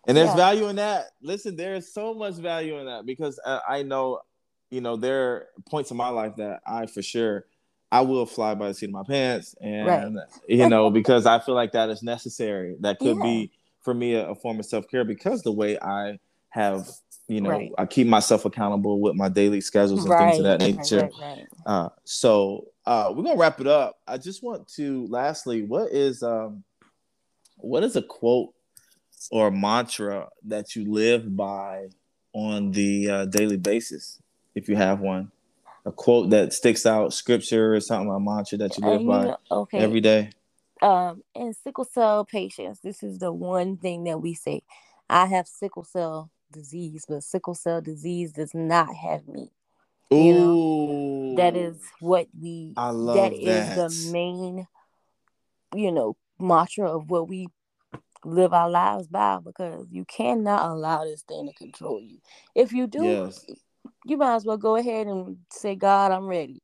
And 0.07 0.17
there's 0.17 0.31
Yeah. 0.31 0.37
value 0.37 0.69
in 0.69 0.77
that. 0.77 1.09
Listen, 1.21 1.57
there 1.57 1.75
is 1.75 1.93
so 1.93 2.15
much 2.15 2.37
value 2.37 2.79
in 2.79 2.87
that 2.87 3.05
because 3.05 3.39
uh, 3.45 3.61
I 3.69 3.83
know, 3.83 4.21
you 4.71 4.81
know, 4.81 4.97
there 4.97 5.31
are 5.31 5.47
points 5.69 5.91
in 5.91 5.99
my 5.99 6.09
life 6.09 6.37
that 6.37 6.61
I 6.67 6.87
for 6.87 7.03
sure 7.03 7.45
I 7.93 8.01
will 8.01 8.25
fly 8.25 8.55
by 8.55 8.69
the 8.69 8.75
seat 8.75 8.87
of 8.87 8.93
my 8.93 9.03
pants, 9.07 9.55
and 9.61 10.19
you 10.49 10.69
know, 10.71 10.91
because 11.01 11.27
I 11.27 11.39
feel 11.39 11.55
like 11.55 11.73
that 11.73 11.91
is 11.91 12.03
necessary. 12.03 12.77
That 12.81 12.99
could 12.99 13.17
Yeah. 13.17 13.23
be 13.23 13.51
for 13.83 13.93
me 13.93 14.15
a, 14.15 14.31
a 14.31 14.35
form 14.35 14.59
of 14.59 14.65
self 14.65 14.89
care 14.89 15.05
because 15.05 15.43
the 15.43 15.53
way 15.53 15.79
I 15.79 16.19
have, 16.51 16.89
you 17.31 17.41
know, 17.41 17.51
Right. 17.51 17.73
I 17.79 17.87
keep 17.87 18.09
myself 18.09 18.45
accountable 18.45 19.01
with 19.01 19.15
my 19.15 19.29
daily 19.29 19.61
schedules 19.61 20.01
and 20.01 20.11
right, 20.11 20.35
things 20.35 20.39
of 20.39 20.45
that 20.45 20.61
nature. 20.61 21.09
right, 21.21 21.37
right. 21.39 21.47
Uh, 21.65 21.89
so 22.03 22.67
uh, 22.87 23.13
we're 23.15 23.23
gonna 23.23 23.39
wrap 23.39 23.61
it 23.61 23.69
up. 23.69 24.01
I 24.07 24.19
just 24.19 24.43
want 24.43 24.67
to, 24.75 25.07
lastly, 25.07 25.63
what 25.63 25.93
is 25.93 26.25
um, 26.25 26.65
what 27.57 27.85
is 27.85 27.95
a 27.95 28.03
quote 28.03 28.53
or 29.31 29.47
a 29.47 29.53
mantra 29.53 30.29
that 30.47 30.75
you 30.75 30.91
live 30.91 31.37
by 31.37 31.87
on 32.33 32.73
the 32.73 33.09
uh, 33.09 33.25
daily 33.27 33.57
basis, 33.57 34.21
if 34.57 34.69
you 34.69 34.75
have 34.75 34.99
one? 34.99 35.31
A 35.87 35.93
quote 35.93 36.31
that 36.31 36.53
sticks 36.53 36.85
out, 36.85 37.15
scripture 37.15 37.75
or 37.75 37.81
something, 37.81 38.11
a 38.13 38.19
mantra 38.19 38.59
that 38.59 38.77
you 38.77 38.85
live 38.85 39.07
by 39.07 39.35
okay. 39.53 39.79
every 39.79 40.01
day. 40.01 40.31
um 40.83 41.23
in 41.35 41.55
sickle 41.55 41.85
cell 41.85 42.25
patients 42.25 42.81
this 42.81 43.03
is 43.03 43.19
the 43.19 43.31
one 43.31 43.77
thing 43.77 44.05
that 44.05 44.21
we 44.21 44.33
say 44.33 44.63
i 45.11 45.27
have 45.27 45.47
sickle 45.47 45.85
cell 45.85 46.31
disease 46.53 47.05
but 47.09 47.23
sickle 47.23 47.55
cell 47.55 47.81
disease 47.81 48.33
does 48.33 48.55
not 48.55 48.95
have 48.95 49.27
me 49.29 49.51
You 50.11 50.35
know, 50.35 51.37
that 51.37 51.57
is 51.57 51.77
what 52.01 52.29
we 52.41 52.75
I 52.77 52.91
love 52.91 53.33
is 53.33 53.67
that. 53.69 53.75
the 53.77 53.91
main 54.13 54.67
you 55.75 55.93
know 55.93 56.17
mantra 56.39 56.89
of 56.91 57.11
what 57.11 57.29
we 57.29 57.49
live 58.25 58.53
our 58.53 58.69
lives 58.71 59.07
by 59.09 59.39
because 59.43 59.87
you 59.91 60.05
cannot 60.05 60.71
allow 60.71 61.05
this 61.05 61.23
thing 61.23 61.47
to 61.47 61.53
control 61.55 62.01
you 62.01 62.19
if 62.55 62.73
you 62.73 62.87
do 62.87 63.05
yes. 63.05 63.47
you 64.05 64.17
might 64.17 64.35
as 64.37 64.45
well 64.45 64.57
go 64.59 64.77
ahead 64.77 65.07
and 65.07 65.39
say 65.51 65.75
god 65.75 66.13
i'm 66.13 66.27
ready 66.27 66.61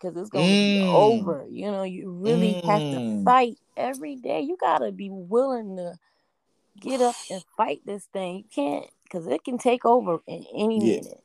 because 0.00 0.16
it's 0.16 0.30
going 0.30 0.50
to 0.50 0.56
be 0.56 0.78
Mm. 0.80 0.92
over 0.92 1.46
you 1.48 1.70
know 1.70 1.82
you 1.82 2.10
really 2.10 2.60
have 2.66 2.88
to 2.90 2.96
Mm. 2.98 3.24
fight 3.24 3.58
every 3.76 4.16
day 4.16 4.40
you 4.40 4.56
got 4.60 4.78
to 4.78 4.92
be 4.92 5.10
willing 5.10 5.76
to 5.76 5.94
get 6.80 7.00
up 7.00 7.16
and 7.30 7.42
fight 7.56 7.80
this 7.86 8.06
thing 8.12 8.38
you 8.38 8.44
can't 8.54 8.90
because 9.10 9.26
it 9.26 9.44
can 9.44 9.58
take 9.58 9.84
over 9.84 10.18
in 10.26 10.44
any 10.54 10.78
Yeah. 10.80 10.96
minute 10.96 11.22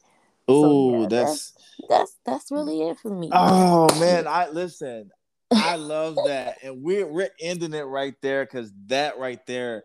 Ooh, 0.50 0.62
So, 0.62 1.02
yeah, 1.02 1.08
that's 1.10 1.54
that's 1.90 2.16
that's 2.26 2.52
really 2.52 2.82
it 2.82 2.98
for 3.00 3.10
me 3.10 3.30
Oh 3.32 3.94
man, 4.00 4.28
I 4.30 4.50
listen. 4.50 5.12
I 5.54 5.76
love 5.76 6.24
that, 6.26 6.58
and 6.64 6.82
we're 6.82 7.08
we're 7.08 7.30
ending 7.40 7.74
it 7.74 7.84
right 7.84 8.16
there 8.22 8.46
because 8.46 8.72
that 8.88 9.20
right 9.20 9.46
there 9.46 9.84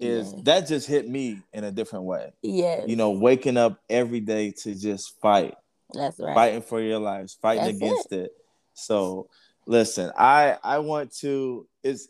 is 0.00 0.34
that 0.44 0.68
just 0.68 0.86
hit 0.86 1.08
me 1.08 1.38
in 1.52 1.64
a 1.64 1.70
different 1.72 2.04
way. 2.04 2.32
Yeah, 2.42 2.84
You 2.86 2.96
know, 2.96 3.10
waking 3.10 3.56
up 3.56 3.80
every 3.88 4.20
day 4.20 4.52
to 4.62 4.74
just 4.74 5.18
fight, 5.20 5.54
that's 5.92 6.20
right 6.20 6.34
fighting 6.34 6.62
for 6.62 6.80
your 6.80 6.98
lives, 6.98 7.36
fighting 7.40 7.64
That's 7.64 7.76
against 7.76 8.12
it. 8.12 8.32
So, 8.74 9.28
listen, 9.66 10.12
I 10.18 10.58
I 10.62 10.78
want 10.80 11.12
to 11.18 11.66
is 11.82 12.08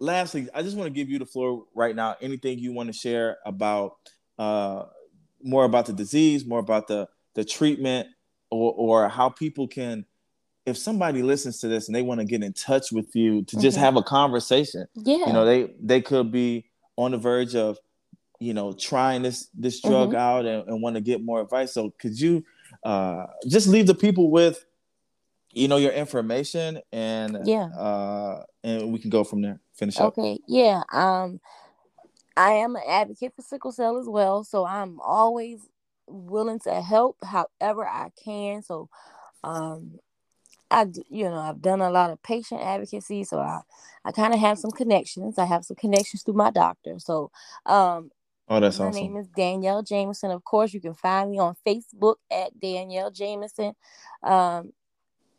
lastly, 0.00 0.48
I 0.54 0.62
just 0.62 0.76
want 0.76 0.86
to 0.86 0.94
give 0.94 1.10
you 1.10 1.18
the 1.18 1.26
floor 1.26 1.64
right 1.74 1.94
now. 1.94 2.16
Anything 2.20 2.58
you 2.58 2.72
want 2.72 2.88
to 2.88 2.92
share 2.98 3.38
about 3.44 3.96
uh, 4.38 4.84
more 5.42 5.64
about 5.64 5.86
the 5.86 5.92
disease, 5.92 6.44
more 6.44 6.58
about 6.60 6.88
the 6.88 7.08
the 7.34 7.44
treatment, 7.44 8.08
or 8.50 8.72
or 8.76 9.08
how 9.08 9.28
people 9.28 9.68
can, 9.68 10.04
if 10.66 10.76
somebody 10.76 11.22
listens 11.22 11.58
to 11.60 11.68
this 11.68 11.88
and 11.88 11.94
they 11.94 12.02
want 12.02 12.20
to 12.20 12.24
get 12.26 12.42
in 12.42 12.52
touch 12.52 12.90
with 12.92 13.14
you 13.14 13.42
to 13.44 13.56
just 13.56 13.76
Mhm. 13.76 13.80
have 13.80 13.96
a 13.96 14.02
conversation. 14.02 14.86
Yeah. 14.94 15.26
You 15.26 15.32
know, 15.32 15.44
they 15.44 15.74
they 15.80 16.00
could 16.00 16.30
be 16.32 16.64
on 16.96 17.12
the 17.12 17.18
verge 17.18 17.54
of, 17.54 17.78
you 18.40 18.52
know, 18.54 18.72
trying 18.72 19.22
this 19.22 19.48
this 19.54 19.80
drug 19.80 20.10
Mhm. 20.10 20.16
out 20.16 20.46
and, 20.46 20.68
and 20.68 20.82
want 20.82 20.96
to 20.96 21.00
get 21.00 21.22
more 21.22 21.40
advice. 21.40 21.72
So 21.72 21.90
could 22.00 22.18
you 22.18 22.44
uh, 22.84 23.26
just 23.46 23.66
leave 23.66 23.86
the 23.86 23.94
people 23.94 24.30
with, 24.30 24.64
you 25.52 25.68
know, 25.68 25.76
your 25.78 25.92
information 25.92 26.80
and 26.92 27.38
Yeah. 27.46 27.66
uh, 27.76 28.44
and 28.64 28.92
we 28.92 28.98
can 28.98 29.10
go 29.10 29.24
from 29.24 29.42
there. 29.42 29.60
Finish 29.74 29.98
up. 29.98 30.18
Okay, 30.18 30.38
yeah. 30.46 30.82
Um, 30.92 31.40
I 32.38 32.52
am 32.52 32.76
an 32.76 32.82
advocate 32.88 33.34
for 33.36 33.42
sickle 33.42 33.72
cell 33.72 33.98
as 33.98 34.08
well, 34.08 34.44
so 34.44 34.66
I'm 34.66 35.00
always 35.00 35.60
willing 36.08 36.60
to 36.60 36.82
help 36.82 37.18
however 37.24 37.86
I 37.88 38.10
can. 38.24 38.62
So, 38.62 38.90
um, 39.44 40.00
I 40.70 40.86
you 41.10 41.24
know 41.24 41.36
I've 41.38 41.62
done 41.62 41.80
a 41.82 41.90
lot 41.90 42.10
of 42.10 42.22
patient 42.22 42.62
advocacy, 42.62 43.24
so 43.24 43.40
I 43.40 43.62
I 44.04 44.12
kind 44.12 44.34
of 44.34 44.40
have 44.40 44.58
some 44.58 44.72
connections. 44.72 45.38
I 45.38 45.46
have 45.46 45.64
some 45.64 45.76
connections 45.76 46.22
through 46.24 46.34
my 46.34 46.50
doctor. 46.50 46.98
So, 47.00 47.30
um, 47.66 48.10
Oh, 48.48 48.60
that's 48.60 48.78
my 48.78 48.88
awesome. 48.88 48.92
name 48.92 49.16
is 49.16 49.28
Danielle 49.28 49.82
Jameson. 49.82 50.30
Of 50.32 50.44
course, 50.44 50.74
you 50.74 50.80
can 50.80 50.94
find 50.94 51.30
me 51.30 51.38
on 51.38 51.56
Facebook 51.66 52.16
at 52.30 52.58
Danielle 52.60 53.10
Jameson. 53.10 53.74
Um, 54.22 54.72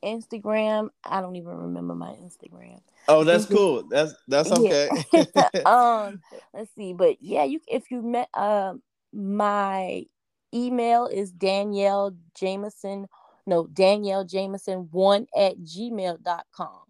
Instagram, 0.04 0.90
I 1.04 1.22
don't 1.22 1.36
even 1.36 1.54
remember 1.56 1.96
my 1.96 2.12
Instagram. 2.12 2.82
Oh, 3.08 3.24
that's 3.24 3.46
cool. 3.54 3.84
That's 3.84 4.14
that's 4.28 4.52
okay. 4.52 4.90
Yeah. 5.14 5.24
um, 5.66 6.22
let's 6.54 6.74
see, 6.76 6.94
but 6.94 7.18
yeah, 7.22 7.44
you 7.44 7.60
if 7.68 7.92
you 7.92 8.02
met 8.02 8.30
um 8.36 8.82
my 9.14 10.06
email 10.54 11.08
is 11.08 11.32
Danielle 11.32 12.16
Jameson, 12.36 13.08
no 13.46 13.68
Danielle 13.68 14.26
Jameson 14.26 14.90
one 14.92 15.28
at 15.36 15.58
gmail.com. 15.60 16.82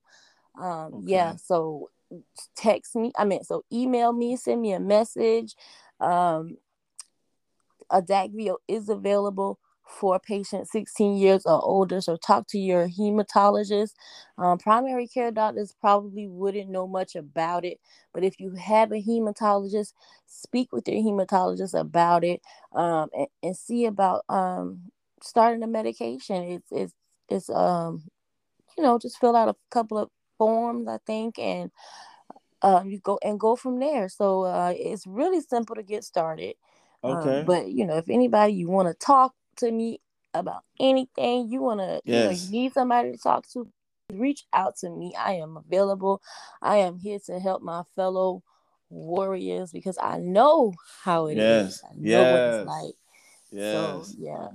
Um, 0.60 1.04
yeah, 1.06 1.36
so 1.38 1.90
text 2.56 2.96
me, 2.96 3.12
I 3.18 3.24
mean, 3.24 3.44
so 3.44 3.64
email 3.72 4.12
me, 4.12 4.36
send 4.36 4.62
me 4.62 4.74
a 4.74 4.80
message. 4.80 5.56
Um, 6.00 6.58
Adakveo 7.92 8.58
is 8.68 8.90
available 8.90 9.60
for 9.90 10.20
patients 10.20 10.72
16 10.72 11.18
years 11.18 11.46
or 11.46 11.62
older. 11.64 12.00
So 12.00 12.16
talk 12.16 12.48
to 12.50 12.60
your 12.60 12.88
hematologist. 12.88 13.94
Um, 14.38 14.58
primary 14.58 15.08
care 15.08 15.32
doctors 15.32 15.74
probably 15.80 16.28
wouldn't 16.28 16.70
know 16.70 16.88
much 16.88 17.16
about 17.16 17.66
it, 17.66 17.80
but 18.14 18.24
if 18.24 18.40
you 18.40 18.52
have 18.52 18.92
a 18.92 19.02
hematologist, 19.02 19.94
speak 20.28 20.72
with 20.72 20.88
your 20.88 21.02
hematologist 21.02 21.78
about 21.78 22.24
it 22.24 22.42
um, 22.74 23.10
and, 23.18 23.28
and 23.42 23.58
see 23.58 23.86
about 23.86 24.24
um, 24.30 24.92
starting 25.22 25.64
a 25.64 25.68
medication. 25.68 26.44
It's 26.44 26.72
it's 26.72 26.94
it's 27.28 27.50
um 27.50 28.04
you 28.78 28.84
know 28.84 28.98
just 29.00 29.20
fill 29.20 29.36
out 29.36 29.50
a 29.50 29.56
couple 29.72 29.98
of 29.98 30.10
forms 30.38 30.88
I 30.88 30.98
think 31.06 31.38
and 31.38 31.72
um, 32.62 32.90
you 32.90 33.00
go 33.00 33.20
and 33.24 33.40
go 33.40 33.56
from 33.56 33.80
there. 33.80 34.10
So 34.10 34.44
uh, 34.44 34.74
it's 34.76 35.08
really 35.08 35.42
simple 35.42 35.76
to 35.76 35.84
get 35.84 36.04
started. 36.04 36.56
Um, 37.04 37.18
okay. 37.18 37.44
but 37.46 37.72
you 37.72 37.86
know, 37.86 37.98
if 37.98 38.10
anybody 38.10 38.54
you 38.54 38.70
want 38.70 38.88
to 38.90 38.94
talk 38.94 39.34
to 39.60 39.72
me 39.72 40.00
about 40.34 40.64
anything, 40.80 41.50
you 41.50 41.62
want 41.62 41.80
to, 41.80 42.02
you 42.06 42.14
know, 42.14 42.30
you 42.30 42.52
need 42.52 42.74
somebody 42.74 43.12
to 43.12 43.18
talk 43.18 43.48
to, 43.54 43.68
reach 44.14 44.46
out 44.54 44.78
to 44.78 44.90
me. 44.90 45.14
I 45.18 45.34
am 45.34 45.58
available. 45.58 46.22
I 46.62 46.78
am 46.78 46.98
here 47.00 47.20
to 47.28 47.40
help 47.40 47.62
my 47.62 47.84
fellow 47.96 48.44
warriors 48.90 49.72
because 49.72 49.98
I 50.02 50.18
know 50.18 50.74
how 51.04 51.28
it 51.28 51.38
is. 51.38 51.38
Yes. 51.38 51.84
I 51.84 51.94
know 51.96 52.24
what 52.24 52.42
Yes. 52.42 52.68
like. 52.68 52.96
yes. 53.52 53.74
So 53.74 54.16
yeah. 54.20 54.48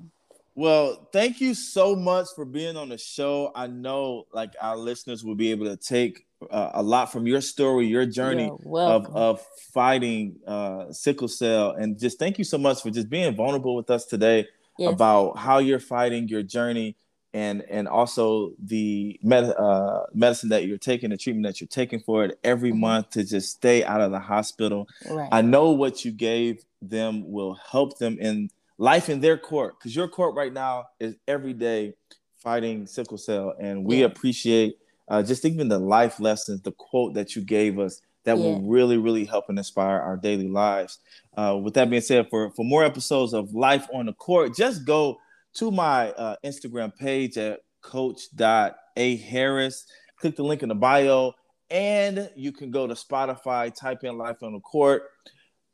Well, 0.57 1.09
thank 1.13 1.41
you 1.41 1.53
so 1.53 1.97
much 1.97 2.29
for 2.37 2.45
being 2.45 2.77
on 2.77 2.89
the 2.89 2.99
show. 2.99 3.51
I 3.57 3.67
know 3.67 4.27
like 4.33 4.53
our 4.61 4.77
listeners 4.77 5.25
will 5.25 5.35
be 5.35 5.51
able 5.51 5.67
to 5.67 5.77
take 5.77 6.27
uh, 6.49 6.71
a 6.75 6.83
lot 6.83 7.11
from 7.11 7.27
your 7.27 7.41
story, 7.41 7.87
your 7.87 8.07
journey 8.07 8.53
of 8.77 9.07
of 9.17 9.45
fighting 9.73 10.37
uh, 10.47 10.93
sickle 10.93 11.27
cell, 11.27 11.73
and 11.73 11.99
just 11.99 12.21
thank 12.21 12.39
you 12.39 12.45
so 12.45 12.59
much 12.59 12.83
for 12.83 12.91
just 12.91 13.11
being 13.11 13.35
vulnerable 13.35 13.75
with 13.75 13.91
us 13.91 14.05
today 14.05 14.47
Yes. 14.79 14.93
about 14.93 15.39
how 15.39 15.59
you're 15.59 15.79
fighting 15.81 16.29
your 16.29 16.43
journey 16.43 16.97
and 17.33 17.63
and 17.69 17.89
also 17.89 18.53
the 18.63 19.19
med- 19.23 19.55
uh, 19.59 20.05
medicine 20.15 20.49
that 20.51 20.67
you're 20.67 20.79
taking, 20.79 21.11
the 21.11 21.17
treatment 21.17 21.45
that 21.47 21.61
you're 21.61 21.69
taking 21.69 22.01
for 22.01 22.25
it 22.25 22.39
every 22.45 22.73
Mhm. 22.73 22.79
month 22.81 23.11
to 23.11 23.25
just 23.25 23.51
stay 23.57 23.85
out 23.85 24.01
of 24.01 24.11
the 24.13 24.19
hospital. 24.21 24.87
right. 25.11 25.29
I 25.33 25.43
know 25.43 25.71
what 25.73 26.05
you 26.05 26.13
gave 26.13 26.65
them 26.81 27.31
will 27.31 27.55
help 27.55 27.99
them 27.99 28.19
in 28.21 28.51
life 28.79 29.09
in 29.09 29.21
their 29.21 29.37
court 29.39 29.79
because 29.79 29.95
your 29.97 30.09
court 30.09 30.35
right 30.37 30.53
now 30.53 30.87
is 31.01 31.17
every 31.27 31.53
day 31.55 31.95
fighting 32.37 32.87
sickle 32.87 33.19
cell, 33.19 33.55
and 33.61 33.85
we 33.85 34.01
Yeah. 34.01 34.07
appreciate 34.07 34.79
uh, 35.09 35.23
just 35.23 35.45
even 35.45 35.69
the 35.69 35.79
life 35.79 36.19
lessons, 36.19 36.63
the 36.63 36.73
quote 36.73 37.13
that 37.15 37.37
you 37.37 37.43
gave 37.43 37.79
us 37.79 38.01
that 38.25 38.39
will 38.39 38.61
really, 38.63 38.97
really 38.97 39.25
help 39.25 39.47
and 39.49 39.59
inspire 39.59 40.01
our 40.01 40.17
daily 40.17 40.49
lives. 40.49 40.99
Uh, 41.37 41.59
with 41.63 41.75
that 41.75 41.91
being 41.91 42.03
said, 42.03 42.29
for 42.31 42.51
for 42.51 42.65
more 42.65 42.85
episodes 42.85 43.35
of 43.35 43.55
Life 43.55 43.87
on 43.93 44.07
the 44.07 44.13
Court, 44.15 44.57
just 44.57 44.85
go 44.85 45.19
to 45.55 45.71
my 45.71 46.11
uh, 46.13 46.37
Instagram 46.45 46.95
page 46.97 47.39
at 47.39 47.61
coach.aharris. 47.83 49.85
Click 50.17 50.37
the 50.37 50.45
link 50.45 50.63
in 50.63 50.71
the 50.71 50.75
bio, 50.75 51.35
and 51.71 52.31
you 52.35 52.53
can 52.53 52.71
go 52.71 52.87
to 52.87 52.95
Spotify, 52.95 53.75
type 53.75 54.05
in 54.05 54.17
Life 54.17 54.43
on 54.43 54.53
the 54.53 54.61
Court, 54.61 55.03